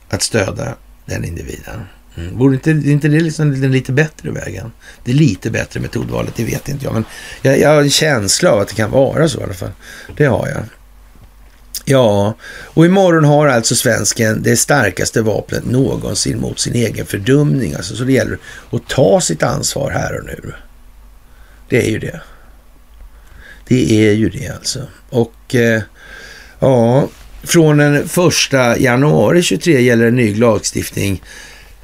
[0.09, 0.75] att stödja
[1.07, 1.81] den individen.
[2.17, 2.39] Mm.
[2.39, 4.73] Borde inte, inte det liksom den lite bättre vägen?
[5.05, 6.95] Det är lite bättre metodvalet, det vet inte jag.
[6.95, 7.05] Men
[7.43, 9.73] jag, jag har en känsla av att det kan vara så i alla fall.
[10.17, 10.63] Det har jag.
[11.85, 12.35] Ja,
[12.65, 17.75] och imorgon har alltså svensken det starkaste vapnet någonsin mot sin egen fördumning.
[17.75, 18.39] Alltså, så det gäller
[18.71, 20.53] att ta sitt ansvar här och nu.
[21.69, 22.21] Det är ju det.
[23.69, 24.87] Det är ju det alltså.
[25.11, 25.83] Och eh,
[26.59, 27.09] ja,
[27.43, 31.23] från den första januari 23 gäller en ny lagstiftning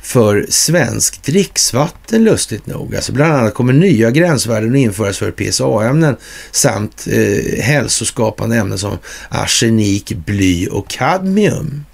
[0.06, 2.96] för svensk dricksvatten lustigt nog.
[2.96, 6.16] Alltså bland annat kommer nya gränsvärden att införas för PSA-ämnen
[6.50, 8.98] samt eh, hälsoskapande ämnen som
[9.28, 11.84] arsenik, bly och kadmium.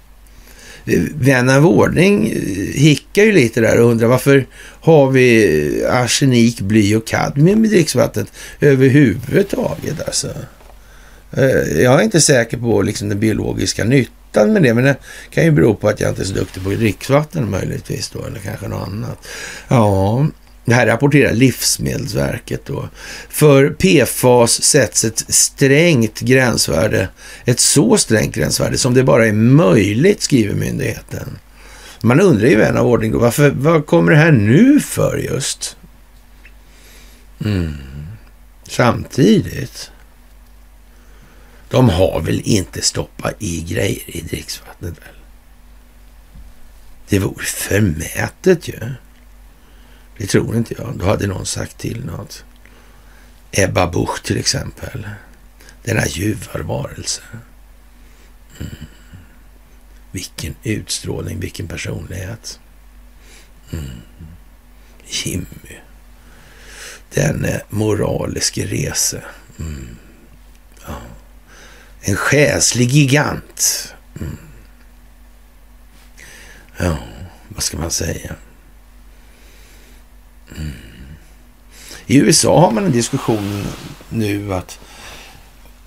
[0.85, 4.45] Eh, vän av ordning eh, hickar ju lite där och undrar varför
[4.81, 8.27] har vi eh, arsenik, bly och kadmium i dricksvattnet
[8.59, 10.27] överhuvudtaget alltså.
[11.75, 14.73] Jag är inte säker på liksom den biologiska nyttan vatten med det.
[14.73, 14.97] Men det
[15.29, 18.39] kan ju bero på att jag inte är så duktig på dricksvatten möjligtvis då, eller
[18.39, 19.27] kanske något annat.
[19.67, 20.27] Ja,
[20.65, 22.89] det här rapporterar Livsmedelsverket då.
[23.29, 27.09] För PFAS sätts ett strängt gränsvärde,
[27.45, 31.37] ett så strängt gränsvärde som det bara är möjligt, skriver myndigheten.
[32.01, 35.75] Man undrar ju vän av ordning då, varför, vad kommer det här nu för just?
[37.45, 37.73] Mm.
[38.67, 39.91] Samtidigt
[41.73, 45.15] de har väl inte stoppat i grejer i dricksvattnet väl?
[47.09, 48.79] Det vore förmätet ju.
[50.17, 50.97] Det tror inte jag.
[50.97, 52.45] Då hade någon sagt till något.
[53.51, 55.09] Ebba Busch till exempel.
[55.83, 57.21] Denna ljuvarvarelse.
[58.59, 58.75] Mm.
[60.11, 62.59] Vilken utstrålning, vilken personlighet.
[63.71, 63.85] Mm.
[65.07, 65.79] Jimmy.
[67.13, 69.23] Den eh, moraliske rese.
[69.59, 69.97] Mm.
[70.87, 70.95] Ja.
[72.05, 73.93] En själslig gigant.
[74.19, 74.37] Mm.
[76.77, 76.97] Ja,
[77.47, 78.35] vad ska man säga?
[80.57, 80.71] Mm.
[82.05, 83.65] I USA har man en diskussion
[84.09, 84.79] nu att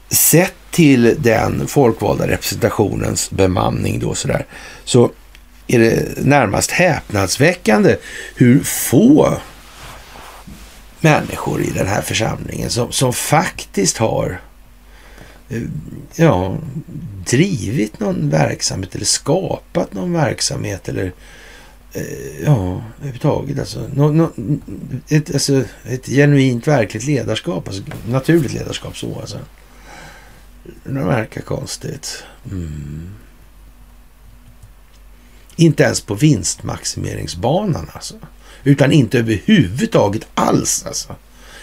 [0.08, 4.46] sett till den folkvalda representationens bemanning då sådär,
[4.84, 5.10] så
[5.66, 7.96] är det närmast häpnadsväckande
[8.34, 9.36] hur få
[11.00, 14.40] människor i den här församlingen som, som faktiskt har
[15.48, 15.62] Eh,
[16.16, 16.58] ja,
[17.26, 21.12] drivit någon verksamhet eller skapat någon verksamhet eller
[21.92, 23.88] eh, ja, överhuvudtaget alltså.
[23.94, 24.30] no, no,
[25.08, 25.64] ett, alltså.
[25.84, 29.38] ett genuint verkligt ledarskap, alltså naturligt ledarskap så alltså.
[30.84, 32.24] Det verkar konstigt.
[32.50, 33.10] Mm.
[35.56, 38.14] Inte ens på vinstmaximeringsbanan alltså.
[38.64, 41.16] Utan inte överhuvudtaget alls alltså.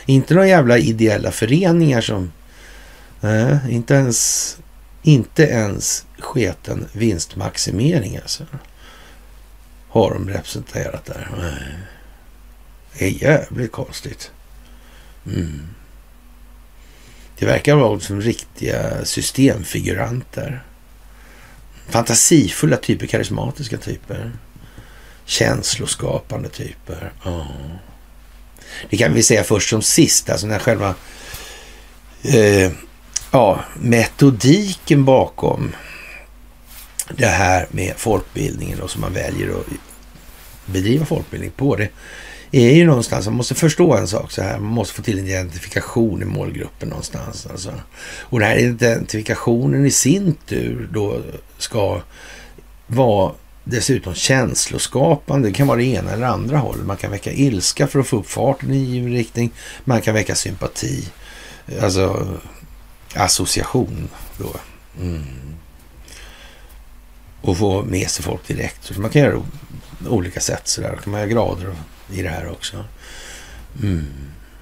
[0.05, 2.31] Inte några jävla ideella föreningar som
[3.24, 4.57] Nej, inte ens,
[5.01, 8.45] inte ens sketen vinstmaximering alltså.
[9.89, 11.30] Har de representerat där.
[11.38, 11.78] Nej.
[12.97, 14.32] Det är jävligt konstigt.
[15.26, 15.61] Mm.
[17.38, 20.63] Det verkar vara som riktiga systemfiguranter.
[21.89, 24.32] Fantasifulla typer, karismatiska typer.
[25.26, 27.13] Känsloskapande typer.
[27.26, 27.76] Oh.
[28.89, 30.95] Det kan vi säga först som sist, alltså när själva
[32.24, 32.71] eh,
[33.34, 35.71] ja, metodiken bakom
[37.17, 39.65] det här med folkbildningen och som man väljer att
[40.65, 41.75] bedriva folkbildning på.
[41.75, 41.89] Det
[42.51, 45.27] är ju någonstans, man måste förstå en sak så här, man måste få till en
[45.27, 47.47] identifikation i målgruppen någonstans.
[47.51, 47.73] Alltså.
[48.19, 51.21] Och den här identifikationen i sin tur då
[51.57, 52.01] ska
[52.88, 53.31] vara
[53.63, 55.47] dessutom känsloskapande.
[55.47, 56.86] Det kan vara det ena eller andra hållet.
[56.86, 59.51] Man kan väcka ilska för att få upp farten i en riktning.
[59.84, 61.07] Man kan väcka sympati.
[61.81, 62.27] Alltså
[63.16, 64.55] association då.
[64.99, 65.24] Mm.
[67.41, 68.84] Och få med sig folk direkt.
[68.84, 69.41] Så man kan göra
[70.07, 70.99] olika sätt sådär.
[71.03, 71.76] kan man göra grader
[72.11, 72.86] i det här också.
[73.82, 74.05] Mm.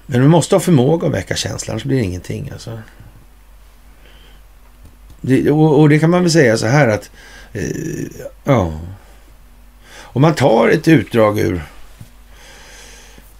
[0.06, 2.50] Men man måste ha förmåga att väcka känslan, annars blir det ingenting.
[2.52, 2.78] Alltså.
[5.20, 7.10] Det, och, och, det kan man väl säga så här att,
[7.52, 7.62] eh,
[8.44, 8.80] ja.
[9.94, 11.62] Om man tar ett utdrag ur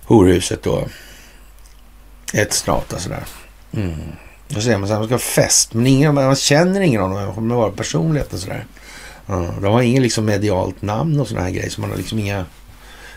[0.05, 0.89] horhuset då.
[2.33, 3.25] Ett strata sådär.
[3.73, 3.93] Mm.
[4.55, 7.25] Då man så här, man ska ha fest, men ingen, man känner ingen av dem,
[7.25, 7.71] man kommer vara
[8.33, 8.67] och sådär.
[9.27, 12.19] Ja, de har inget liksom medialt namn och sådana här grejer, så man har liksom
[12.19, 12.45] inga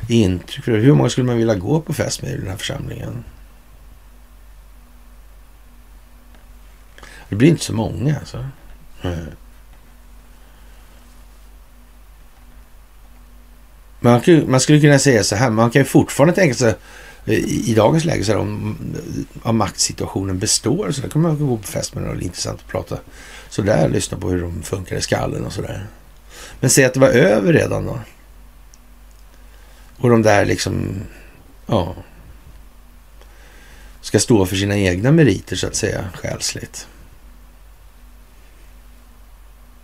[0.09, 0.67] intryck.
[0.67, 3.23] Hur många skulle man vilja gå på fest med i den här församlingen?
[7.29, 8.45] Det blir inte så många alltså.
[9.01, 9.25] Mm.
[13.99, 16.75] Man, man, skulle kunna säga så här, man kan ju fortfarande tänka sig
[17.25, 17.33] Eh,
[17.69, 21.57] i, dagens läge så här, om, eh, om maktsituationen består så där kan man gå
[21.57, 22.97] på fest med någon intressant och prata
[23.49, 25.87] så där, lyssna på hur de funkar i skallen och sådär.
[26.59, 27.99] Men säg att det var över redan då.
[29.97, 31.01] Och de där liksom,
[31.65, 31.95] ja,
[34.01, 36.87] ska stå för sina egna meriter så att säga, själsligt.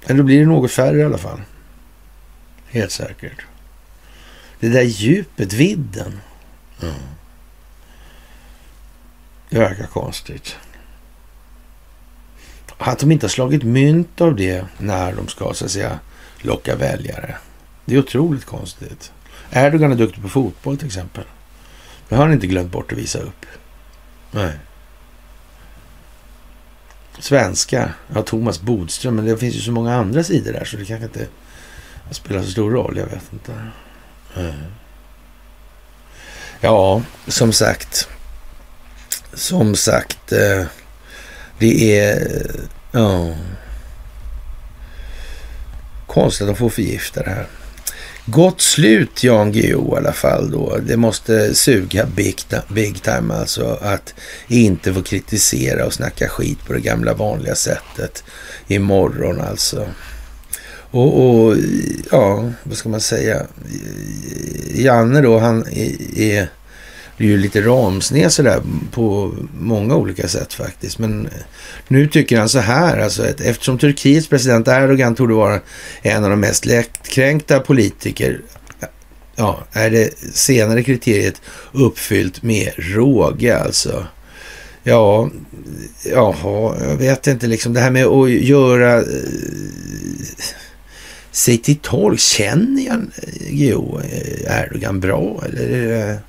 [0.08, 1.42] Men då blir det något färre i alla fall.
[2.68, 3.46] Helt säkert.
[4.60, 6.20] Det där djupet, vidden.
[6.82, 6.94] Mm.
[9.52, 10.56] Det verkar konstigt.
[12.78, 16.00] Att de inte har slagit mynt av det när de ska så att säga
[16.42, 17.38] locka väljare.
[17.86, 19.12] Det är otroligt konstigt.
[19.52, 21.24] Erdogan är duktig på fotboll till exempel.
[22.10, 23.46] Det har han inte glömt bort att visa upp.
[24.32, 24.54] Nej.
[27.20, 30.86] Svenska, ja Thomas Bodström, men det finns ju så många andra sidor där så det
[30.86, 31.28] kanske inte
[32.12, 32.98] spelar så stor roll.
[32.98, 33.68] Jag vet inte.
[34.36, 34.54] Nej.
[36.62, 38.10] Ja, som sagt.
[39.34, 40.32] Som sagt.
[40.32, 40.66] Eh,
[41.60, 42.16] det är...
[42.16, 42.62] Eh,
[42.92, 43.36] ja.
[46.08, 47.48] Konstigt att de får förgifta det här.
[48.26, 50.78] Gott slut Jan Guillou i alla fall då.
[50.78, 52.36] Det måste suga big,
[52.68, 54.14] big time alltså att
[54.48, 58.24] inte få kritisera och snacka skit på det gamla vanliga sättet
[58.68, 59.88] imorgon alltså.
[60.92, 61.56] Och, och
[62.12, 63.46] ja, vad ska man säga?
[64.74, 65.66] Janne då, han
[66.16, 66.48] är,
[67.22, 68.62] det är ju lite ramsned sådär
[68.92, 71.00] på många olika sätt faktiskt.
[71.00, 71.32] Men eh,
[71.88, 75.60] nu tycker han så här, alltså att eftersom Turkiets president Erdogan torde vara
[76.02, 78.42] en av de mest lättkränkta politiker
[79.36, 81.42] ja, är det senare kriteriet
[81.72, 84.06] uppfyllt med råge alltså.
[84.84, 85.30] Ja,
[86.04, 89.04] jaha, jag vet inte liksom det här med att göra eh,
[91.32, 92.20] sig till tolk.
[92.20, 93.06] Känner jag
[93.50, 94.02] Geo
[94.48, 96.20] Erdogan bra eller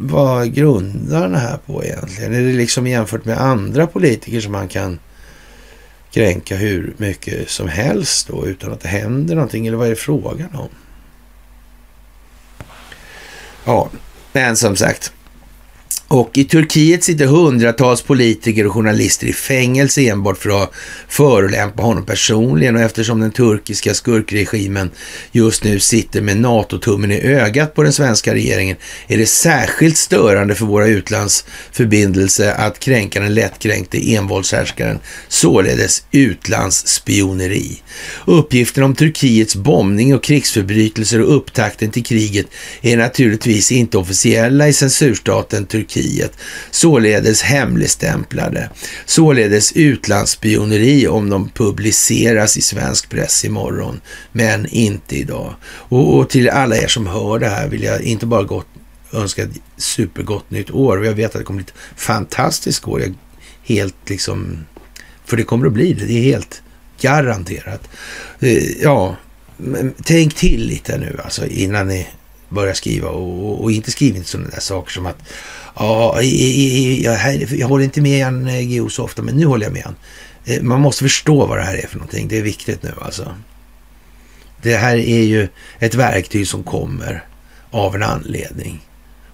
[0.00, 2.34] vad grundar den här på egentligen?
[2.34, 4.98] Är det liksom jämfört med andra politiker som man kan
[6.10, 9.66] kränka hur mycket som helst då utan att det händer någonting?
[9.66, 10.68] Eller vad är det frågan om?
[13.64, 13.90] Ja,
[14.32, 15.12] men som sagt.
[16.12, 20.72] Och i Turkiet sitter hundratals politiker och journalister i fängelse enbart för att
[21.08, 24.90] förolämpa honom personligen och eftersom den turkiska skurkregimen
[25.32, 28.76] just nu sitter med NATO-tummen i ögat på den svenska regeringen
[29.08, 34.98] är det särskilt störande för våra utlandsförbindelser att kränka den lättkränkte envåldshärskaren,
[35.28, 37.82] således utlandsspioneri.
[38.24, 42.46] Uppgifterna om Turkiets bombning och krigsförbrytelser och upptakten till kriget
[42.82, 46.32] är naturligtvis inte officiella i censurstaten Turkiet Turkiet,
[46.70, 48.70] således hemligstämplade,
[49.04, 54.00] således utlandsspioneri om de publiceras i svensk press imorgon,
[54.32, 55.54] men inte idag.
[55.64, 58.66] Och, och till alla er som hör det här vill jag inte bara gott,
[59.12, 63.00] önska ett supergott nytt år och jag vet att det kommer bli ett fantastiskt år.
[63.00, 63.14] Jag
[63.62, 64.66] helt liksom,
[65.24, 66.62] för det kommer att bli det, det är helt
[67.00, 67.88] garanterat.
[68.40, 69.16] Eh, ja,
[70.04, 72.06] tänk till lite nu alltså innan ni
[72.50, 75.18] börjar skriva och, och inte skriv inte sådana där saker som att
[75.82, 79.72] Ja, jag, jag håller inte med Jan eh, Guillou så ofta, men nu håller jag
[79.72, 79.96] med han.
[80.44, 82.28] Eh, man måste förstå vad det här är för någonting.
[82.28, 83.34] Det är viktigt nu alltså.
[84.62, 87.24] Det här är ju ett verktyg som kommer
[87.70, 88.86] av en anledning.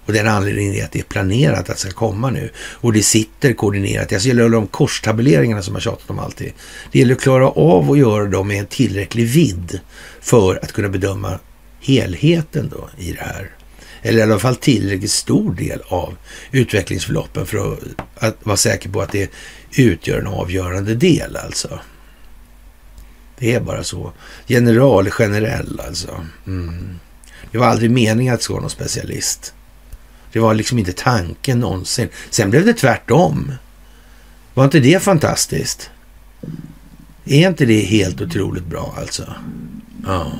[0.05, 2.49] Och den anledningen är att det är planerat att det ska komma nu.
[2.57, 4.13] Och det sitter koordinerat.
[4.13, 6.53] Alltså, det gäller de korstabelleringarna som jag tjatat om alltid.
[6.91, 9.79] Det gäller att klara av att göra dem med en tillräcklig vidd
[10.21, 11.39] för att kunna bedöma
[11.79, 13.56] helheten då i det här
[14.01, 16.17] eller i alla fall tillräckligt stor del av
[16.51, 19.31] utvecklingsförloppen för att, att vara säker på att det
[19.71, 21.79] utgör en avgörande del alltså.
[23.39, 24.11] Det är bara så.
[24.47, 26.25] General generell alltså.
[26.47, 26.99] Mm.
[27.51, 29.53] Det var aldrig meningen att vara någon specialist.
[30.31, 32.09] Det var liksom inte tanken någonsin.
[32.29, 33.53] Sen blev det tvärtom.
[34.53, 35.89] Var inte det fantastiskt?
[37.25, 39.33] Är inte det helt otroligt bra alltså?
[40.05, 40.31] Ja.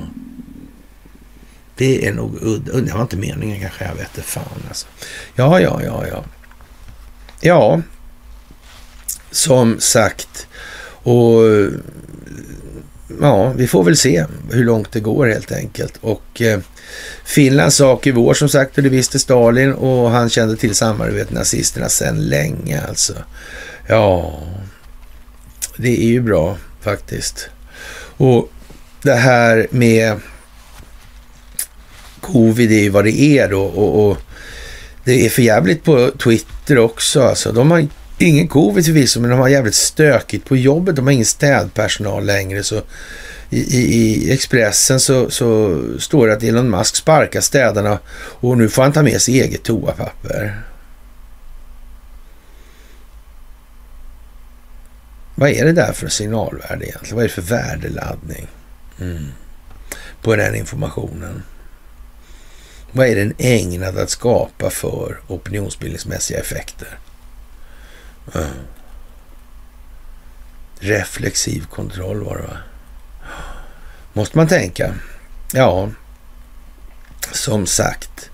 [1.78, 2.82] Det är nog udda.
[2.82, 3.86] Det var inte meningen kanske.
[3.86, 4.88] Jag vet inte fan alltså.
[5.36, 6.23] Ja, ja, ja, ja.
[7.41, 7.82] Ja,
[9.32, 10.47] som sagt.
[11.03, 11.41] Och
[13.21, 15.97] ja, vi får väl se hur långt det går helt enkelt.
[16.01, 16.59] Och eh,
[17.25, 21.30] Finlands sak i vår som sagt, och det visste Stalin och han kände till samarbetet
[21.30, 23.13] med nazisterna sedan länge alltså.
[23.88, 24.39] Ja,
[25.78, 27.49] det är ju bra faktiskt.
[28.17, 28.51] Och
[29.01, 30.19] det här med
[32.32, 34.17] covid är ju vad det är då och, och
[35.03, 37.21] det är för jävligt på Twitter också.
[37.21, 40.95] Alltså, de har ingen covid förvisso, men de har jävligt stökigt på jobbet.
[40.95, 42.63] De har ingen städpersonal längre.
[42.63, 42.82] Så
[43.49, 48.69] i, i, i Expressen så, så, står det att Elon Musk sparkar städarna och nu
[48.69, 50.61] får han ta med sig eget toapapper.
[55.36, 57.15] Vad är det där för signalvärde egentligen?
[57.15, 58.47] Vad är det för värdeladdning
[58.99, 59.25] mm.
[60.21, 61.43] på den informationen?
[62.97, 66.99] Vad är den ägnad att skapa för opinionsbildningsmässiga effekter?
[68.35, 68.47] Mm.
[70.79, 72.57] Reflexiv kontroll var det va?
[74.13, 74.93] Måste man tänka.
[75.53, 75.89] Ja,
[77.31, 78.29] som sagt.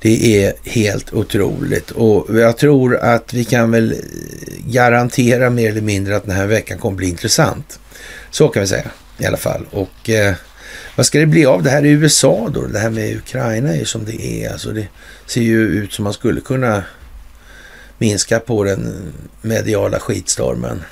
[0.00, 3.94] Det är helt otroligt och jag tror att vi kan väl
[4.58, 7.80] garantera mer eller mindre att den här veckan kommer bli intressant.
[8.30, 9.66] Så kan vi säga i alla fall.
[9.70, 10.34] Och eh,
[10.98, 12.66] vad ska det bli av det här i USA då?
[12.66, 14.52] Det här med Ukraina är ju som det är.
[14.52, 14.88] Alltså det
[15.26, 16.84] ser ju ut som man skulle kunna
[17.98, 20.82] minska på den mediala skitstormen.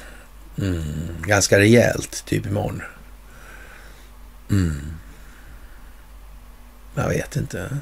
[0.59, 0.83] Mm,
[1.21, 2.83] ganska rejält, typ imorgon.
[4.51, 4.81] Mm.
[6.95, 7.79] Jag vet inte.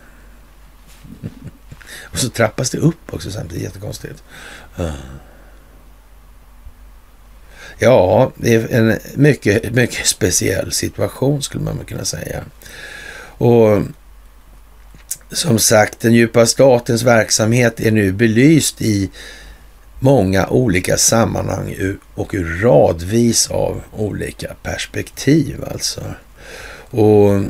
[2.03, 3.65] Och så trappas det upp också samtidigt.
[3.65, 4.23] Jättekonstigt.
[7.79, 12.45] Ja, det är en mycket, mycket speciell situation skulle man kunna säga.
[13.39, 13.83] Och
[15.31, 19.11] som sagt, den djupa statens verksamhet är nu belyst i
[20.01, 21.77] många olika sammanhang
[22.15, 26.01] och ur radvis av olika perspektiv alltså.
[26.91, 27.43] Och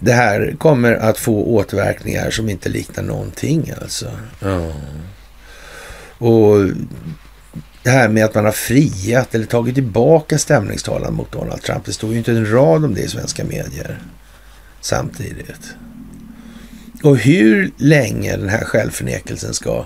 [0.00, 4.10] det här kommer att få återverkningar som inte liknar någonting alltså.
[4.40, 4.72] Ja.
[6.18, 6.70] Och
[7.82, 11.84] det här med att man har friat eller tagit tillbaka stämningstalan mot Donald Trump.
[11.84, 14.02] Det står ju inte en rad om det i svenska medier
[14.80, 15.74] samtidigt.
[17.02, 19.84] Och hur länge den här självförnekelsen ska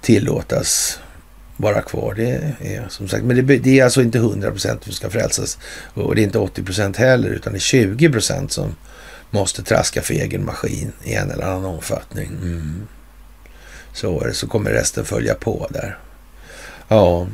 [0.00, 1.00] tillåtas
[1.56, 4.92] vara kvar, det är som sagt, men det, det är alltså inte 100 procent som
[4.92, 5.58] ska frälsas
[5.94, 8.74] och det är inte 80 procent heller, utan det är 20 procent som
[9.30, 12.26] måste traska för egen maskin i en eller annan omfattning.
[12.26, 12.86] Mm.
[13.92, 15.98] Så är det, så kommer resten följa på där.
[16.88, 17.26] Ja,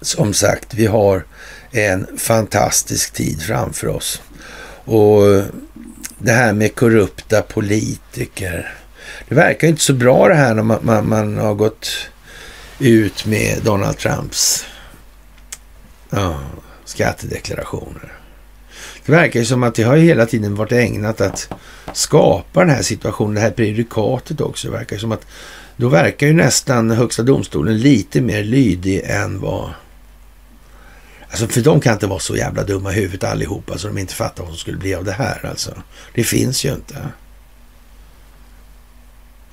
[0.00, 1.24] som sagt, vi har
[1.70, 4.22] en fantastisk tid framför oss.
[4.84, 5.22] Och
[6.18, 8.74] det här med korrupta politiker.
[9.28, 11.88] Det verkar inte så bra det här när man, man, man har gått
[12.78, 14.66] ut med Donald Trumps
[16.10, 16.40] ja,
[16.84, 18.12] skattedeklarationer.
[19.06, 21.52] Det verkar ju som att det har hela tiden varit ägnat att
[21.92, 24.68] skapa den här situationen, det här prejudikatet också.
[24.68, 25.26] Det verkar som att
[25.82, 29.70] då verkar ju nästan Högsta domstolen lite mer lydig än vad...
[31.30, 34.14] Alltså för de kan inte vara så jävla dumma i huvudet allihopa så de inte
[34.14, 35.82] fattar vad som skulle bli av det här alltså.
[36.14, 37.08] Det finns ju inte.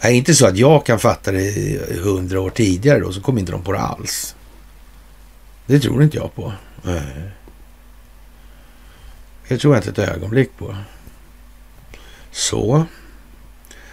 [0.01, 3.39] Det är inte så att jag kan fatta det hundra år tidigare då, så kommer
[3.39, 4.35] inte de på det alls.
[5.65, 6.53] Det tror inte jag på.
[6.81, 7.31] Nej.
[9.47, 10.75] Det tror jag inte ett ögonblick på.
[12.31, 12.85] Så.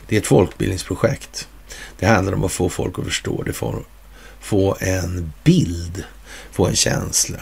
[0.07, 1.49] Det är ett folkbildningsprojekt.
[1.99, 3.83] Det handlar om att få folk att förstå det, få,
[4.41, 6.05] få en bild,
[6.51, 7.39] få en känsla.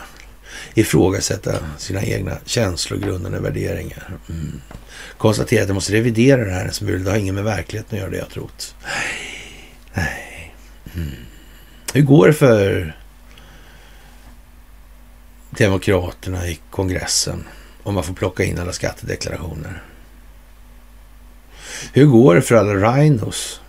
[0.74, 4.18] Ifrågasätta sina egna känslogrundande värderingar.
[4.28, 4.60] Mm.
[5.18, 8.10] Konstatera att jag måste revidera det här som Det har inget med verkligheten att göra,
[8.10, 8.74] det jag trott.
[9.94, 10.54] Nej.
[10.94, 11.10] Mm.
[11.92, 12.96] Hur går det för
[15.50, 17.44] Demokraterna i kongressen
[17.82, 19.82] om man får plocka in alla skattedeklarationer?
[21.92, 23.60] Hur går det för alla rhinos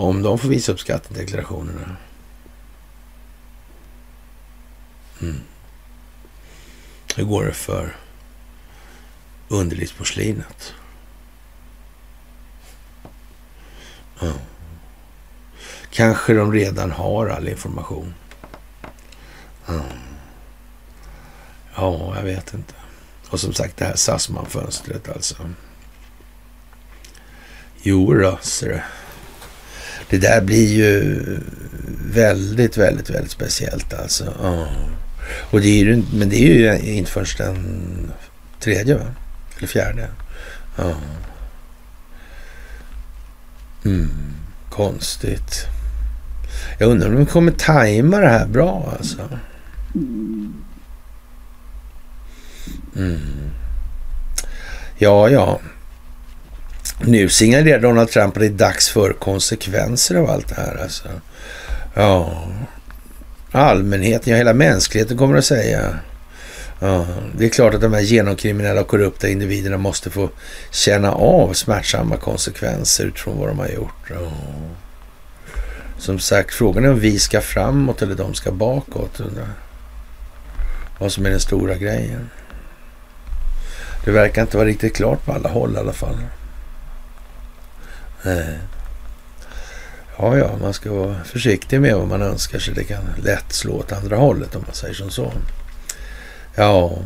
[0.00, 1.96] om de får visa upp skattedeklarationerna?
[5.22, 5.40] Mm.
[7.16, 7.96] Hur går det för
[9.48, 10.74] underlivsporslinet?
[14.20, 14.34] Mm.
[15.90, 18.14] Kanske de redan har all information.
[19.66, 19.82] Ja.
[21.76, 22.74] ja, jag vet inte.
[23.30, 25.50] Och som sagt det här Sassman-fönstret alltså.
[27.82, 28.84] Jo då, ser
[30.10, 31.22] det där blir ju
[32.12, 34.34] väldigt, väldigt, väldigt speciellt alltså.
[34.42, 34.68] Ja.
[35.50, 38.12] Och det är ju, men det är ju inte först den
[38.60, 39.06] tredje, va?
[39.58, 40.08] Eller fjärde.
[40.76, 40.94] Ja.
[43.84, 44.10] Mm,
[44.70, 45.66] konstigt.
[46.78, 49.38] Jag undrar om de kommer tajma det här bra alltså.
[52.96, 53.50] Mm.
[54.98, 55.60] Ja, ja.
[57.04, 60.82] Nu signalerar Donald Trump att det är dags för konsekvenser av allt det här.
[60.82, 61.08] Alltså.
[61.94, 62.44] Ja,
[63.52, 65.98] allmänheten, ja hela mänskligheten kommer att säga.
[66.80, 67.06] Ja,
[67.38, 70.30] det är klart att de här genomkriminella och korrupta individerna måste få
[70.70, 74.10] känna av smärtsamma konsekvenser utifrån vad de har gjort.
[74.10, 74.32] Ja.
[75.98, 79.20] Som sagt, frågan är om vi ska framåt eller de ska bakåt.
[80.98, 82.30] Vad som är den stora grejen.
[84.04, 86.16] Det verkar inte vara riktigt klart på alla håll i alla fall.
[88.22, 88.58] Nej.
[90.18, 92.74] Ja, ja, man ska vara försiktig med vad man önskar sig.
[92.74, 95.32] Det kan lätt slå åt andra hållet om man säger som så.
[96.54, 96.98] Ja,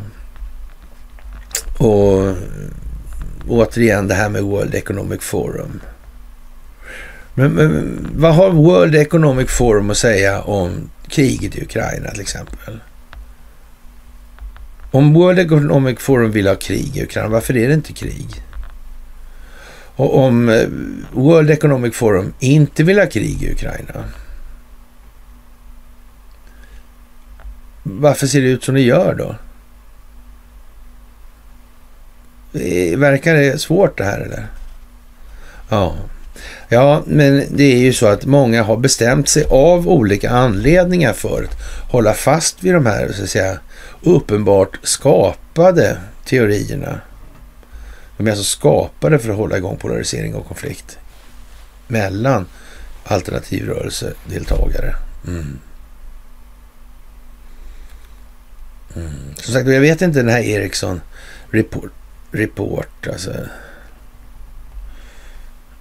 [1.79, 2.35] och
[3.49, 5.81] återigen det här med World Economic Forum.
[7.35, 12.79] Men, men, vad har World Economic Forum att säga om kriget i Ukraina till exempel?
[14.91, 18.43] Om World Economic Forum vill ha krig i Ukraina, varför är det inte krig?
[19.97, 20.69] Och om eh,
[21.13, 24.05] World Economic Forum inte vill ha krig i Ukraina,
[27.83, 29.37] varför ser det ut som det gör då?
[32.61, 34.47] Eh, verkar det svårt det här eller?
[35.69, 35.95] Ja.
[36.69, 41.43] Ja, men det är ju så att många har bestämt sig av olika anledningar för
[41.43, 43.59] att hålla fast vid de här, så att säga,
[44.03, 47.01] uppenbart skapade teorierna.
[48.17, 50.99] De är alltså skapade för att hålla igång polarisering och konflikt
[51.87, 52.47] mellan
[53.05, 54.95] alternativrörelsedeltagare.
[55.27, 55.59] Mm.
[58.97, 59.35] Mm.
[59.37, 61.01] Som sagt, jag vet inte den här Ericsson
[61.51, 61.93] report,
[62.31, 63.33] report alltså.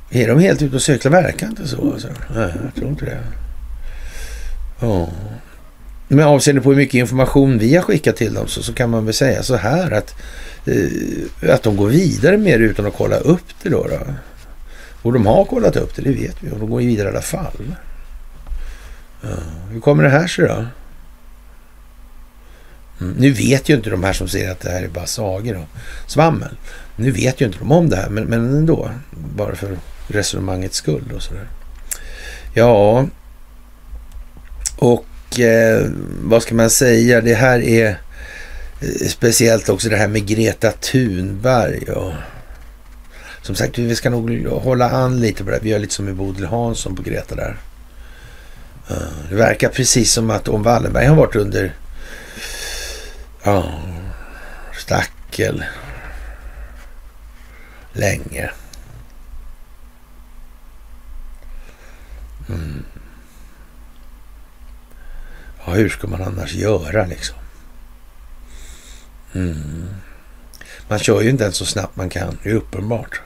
[0.09, 1.11] Är de helt ute och cyklar?
[1.11, 1.93] Verkar inte så.
[1.93, 2.07] Alltså.
[2.35, 3.19] Nej, jag tror inte det.
[4.79, 5.09] Ja.
[6.13, 9.05] Med avseende på hur mycket information vi har skickat till dem så, så kan man
[9.05, 10.15] väl säga så här att,
[10.65, 13.87] eh, att de går vidare med det utan att kolla upp det då.
[13.87, 13.99] då.
[15.01, 16.51] Och de har kollat upp det, det vet vi.
[16.51, 17.75] Och de går ju vidare i alla fall.
[19.21, 19.29] Ja.
[19.71, 20.65] Hur kommer det här sig då?
[23.01, 23.15] Mm.
[23.17, 25.79] Nu vet ju inte de här som säger att det här är bara sagor och
[26.11, 26.57] svammel.
[26.95, 28.91] Nu vet ju inte de om det här, men, men ändå.
[29.35, 31.47] Bara för resonemangets skull och sådär.
[32.53, 33.05] Ja,
[34.77, 35.05] och
[35.39, 35.89] eh,
[36.23, 37.21] vad ska man säga?
[37.21, 37.99] Det här är
[38.81, 41.91] eh, speciellt också det här med Greta Thunberg.
[41.91, 42.13] Och,
[43.41, 45.59] som sagt, vi ska nog hålla an lite på det.
[45.61, 47.57] Vi gör lite som med Bodil Hansson på Greta där.
[48.91, 51.73] Uh, det verkar precis som att om Wallenberg har varit under
[53.43, 53.73] ja,
[54.77, 55.65] stackel
[57.93, 58.49] länge.
[62.49, 62.83] Mm.
[65.65, 67.37] Ja, hur ska man annars göra liksom?
[69.33, 69.87] Mm.
[70.87, 73.21] Man kör ju inte ens så snabbt man kan, det är uppenbart.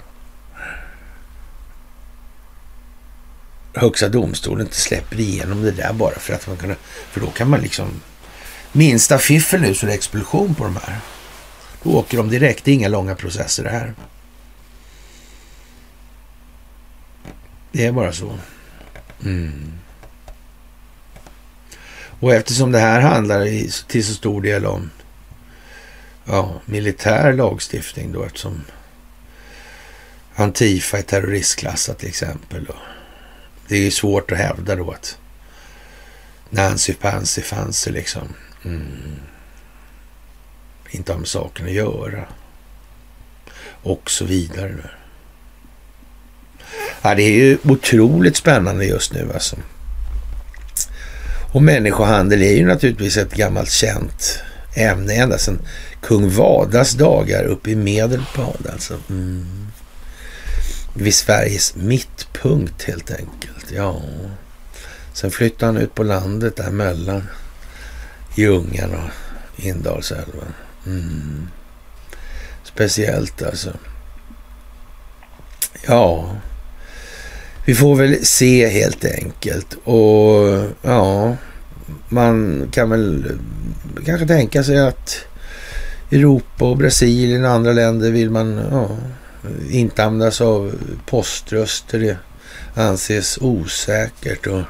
[3.74, 6.76] Högsta domstolen inte släpper igenom det där bara för att man kan...
[7.12, 8.01] För då kan man liksom...
[8.72, 11.00] Minsta fiffel nu så är det explosion på de här.
[11.84, 13.93] Då åker de direkt, det är inga långa processer det här.
[17.72, 18.36] Det är bara så.
[19.24, 19.72] Mm.
[22.20, 24.89] Och eftersom det här handlar i, till så stor del om
[26.26, 28.64] ja, militär lagstiftning då eftersom
[30.36, 32.64] Antifa är terroristklassat till exempel.
[32.64, 32.76] Då.
[33.68, 35.18] Det är svårt att hävda då att
[36.50, 38.34] Nancy Pansy Fancy liksom
[38.66, 39.16] mm,
[40.89, 42.28] inte har med saken att göra.
[43.84, 44.89] Och så vidare.
[47.02, 49.56] Ja, det är ju otroligt spännande just nu alltså.
[51.58, 54.39] Och människohandel är ju naturligtvis ett gammalt känt
[54.74, 55.59] ämne ända sedan
[56.01, 58.97] kung Vadas dagar uppe i Medelpad alltså.
[59.09, 59.67] Mm.
[60.93, 63.71] Vid Sveriges mittpunkt helt enkelt.
[63.75, 64.01] Ja.
[65.13, 67.28] Sen flyttade han ut på landet där mellan
[68.36, 70.54] Ljungan och Indalsälven.
[70.86, 71.50] Mm.
[72.63, 73.74] Speciellt alltså.
[75.88, 76.36] Ja,
[77.66, 79.74] vi får väl se helt enkelt.
[79.84, 81.36] Och ja,
[82.09, 83.26] man kan väl
[84.05, 85.26] kanske tänka sig att
[86.12, 88.89] Europa och Brasilien och andra länder vill man ja,
[89.70, 92.00] inte användas av poströster.
[92.00, 92.18] Det
[92.82, 94.47] anses osäkert.
[94.47, 94.62] Och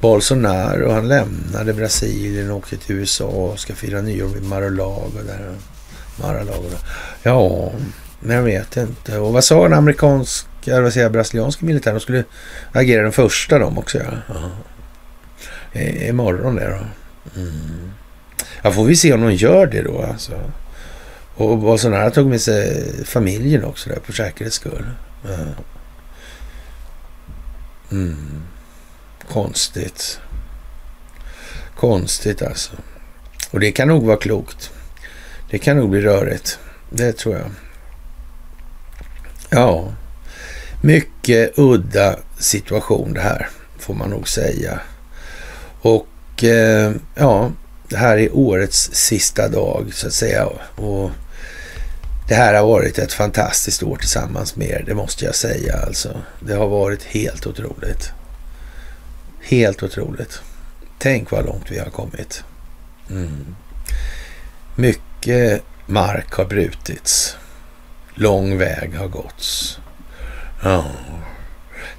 [0.00, 5.18] Bolsonaro han lämnade Brasilien och åkte till USA och ska fira nyår vid Mar-a-Lago.
[5.26, 5.54] Där.
[6.20, 6.68] Mar-a-Lago.
[7.22, 7.72] Ja,
[8.20, 9.18] men jag vet inte.
[9.18, 11.94] Och vad sa den amerikanska eller vad säger jag, brasilianska militären.
[11.94, 12.24] De skulle
[12.72, 13.98] agera den första de också.
[13.98, 14.34] Ja.
[15.72, 16.86] I, imorgon det då.
[17.40, 17.90] Mm.
[18.62, 20.52] Ja, får vi se om de gör det då alltså.
[21.34, 24.86] Och Bolsonaro tog med sig familjen också där för säkerhets skull.
[27.90, 28.42] Mm.
[29.32, 30.20] Konstigt.
[31.76, 32.72] Konstigt alltså.
[33.50, 34.70] Och det kan nog vara klokt.
[35.50, 36.58] Det kan nog bli rörigt.
[36.90, 37.50] Det tror jag.
[39.50, 39.92] Ja,
[40.82, 44.80] mycket udda situation det här, får man nog säga.
[45.82, 47.52] Och eh, ja,
[47.88, 50.46] det här är årets sista dag så att säga.
[50.76, 51.10] Och
[52.28, 56.22] det här har varit ett fantastiskt år tillsammans med er, det måste jag säga alltså.
[56.40, 58.10] Det har varit helt otroligt.
[59.40, 60.40] Helt otroligt.
[60.98, 62.44] Tänk vad långt vi har kommit.
[63.10, 63.54] Mm.
[64.76, 67.36] Mycket mark har brutits.
[68.14, 69.78] Lång väg har gåtts.
[70.64, 70.86] Oh.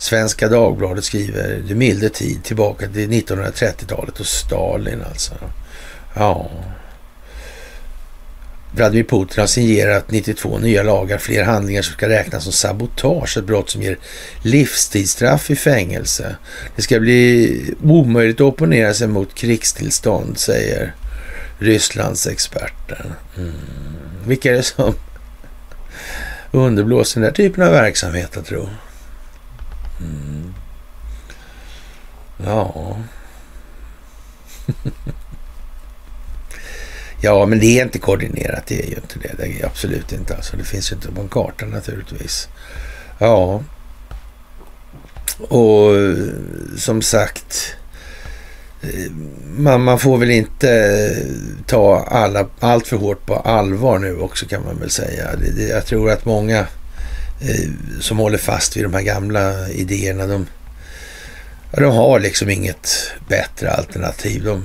[0.03, 5.34] Svenska Dagbladet skriver det milde tid tillbaka till 1930-talet och Stalin alltså.
[6.13, 6.51] Ja.
[8.71, 13.45] Vladimir Putin har signerat 92 nya lagar, fler handlingar som ska räknas som sabotage, ett
[13.45, 13.97] brott som ger
[14.41, 16.35] livstidsstraff i fängelse.
[16.75, 20.95] Det ska bli omöjligt att opponera sig mot krigstillstånd, säger
[21.59, 23.13] Rysslands experter.
[23.38, 23.51] Mm.
[24.25, 24.95] Vilka är det som
[26.51, 28.69] underblåser den där typen av verksamhet, jag tror?
[29.99, 30.53] Mm.
[32.37, 32.97] Ja.
[37.21, 38.65] ja, men det är inte koordinerat.
[38.67, 39.33] Det är ju inte det.
[39.37, 40.35] Det är absolut inte.
[40.35, 42.47] Alltså, det finns ju inte på en karta naturligtvis.
[43.17, 43.63] Ja.
[45.39, 45.91] Och
[46.77, 47.75] som sagt,
[48.81, 49.11] eh,
[49.57, 51.25] man, man får väl inte
[51.65, 55.35] ta alla, allt för hårt på allvar nu också kan man väl säga.
[55.35, 56.67] Det, det, jag tror att många
[57.45, 60.47] Eh, som håller fast vid de här gamla idéerna, de,
[61.71, 64.43] de har liksom inget bättre alternativ.
[64.43, 64.63] De,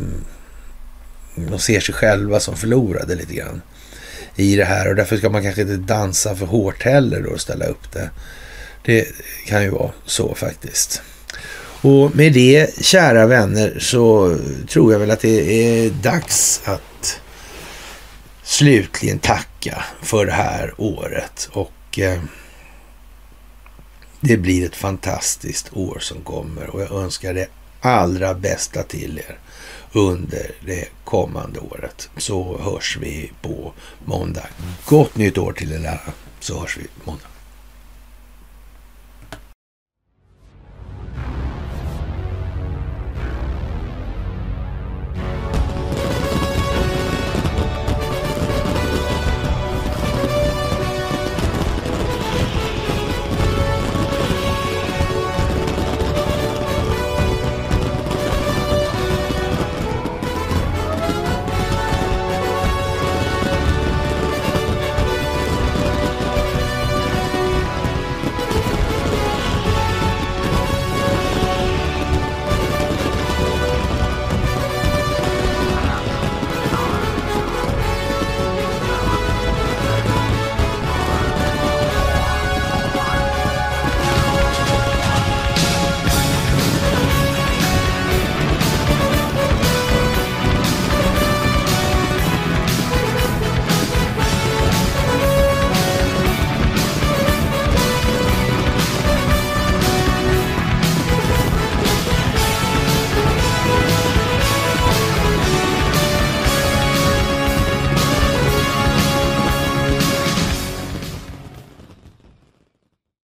[1.34, 3.62] de ser sig själva som förlorade lite grann
[4.36, 7.40] i det här och därför ska man kanske inte dansa för hårt heller då och
[7.40, 8.10] ställa upp det.
[8.84, 9.06] Det
[9.46, 11.02] kan ju vara så faktiskt.
[11.80, 14.36] Och med det, kära vänner, så
[14.68, 17.20] tror jag väl att det är dags att
[18.42, 21.48] slutligen tacka för det här året.
[21.52, 22.20] Och eh,
[24.20, 27.46] det blir ett fantastiskt år som kommer och jag önskar det
[27.80, 29.38] allra bästa till er
[29.92, 32.10] under det kommande året.
[32.16, 33.72] Så hörs vi på
[34.04, 34.46] måndag.
[34.84, 36.00] Gott nytt år till er alla,
[36.40, 37.37] så hörs vi måndag.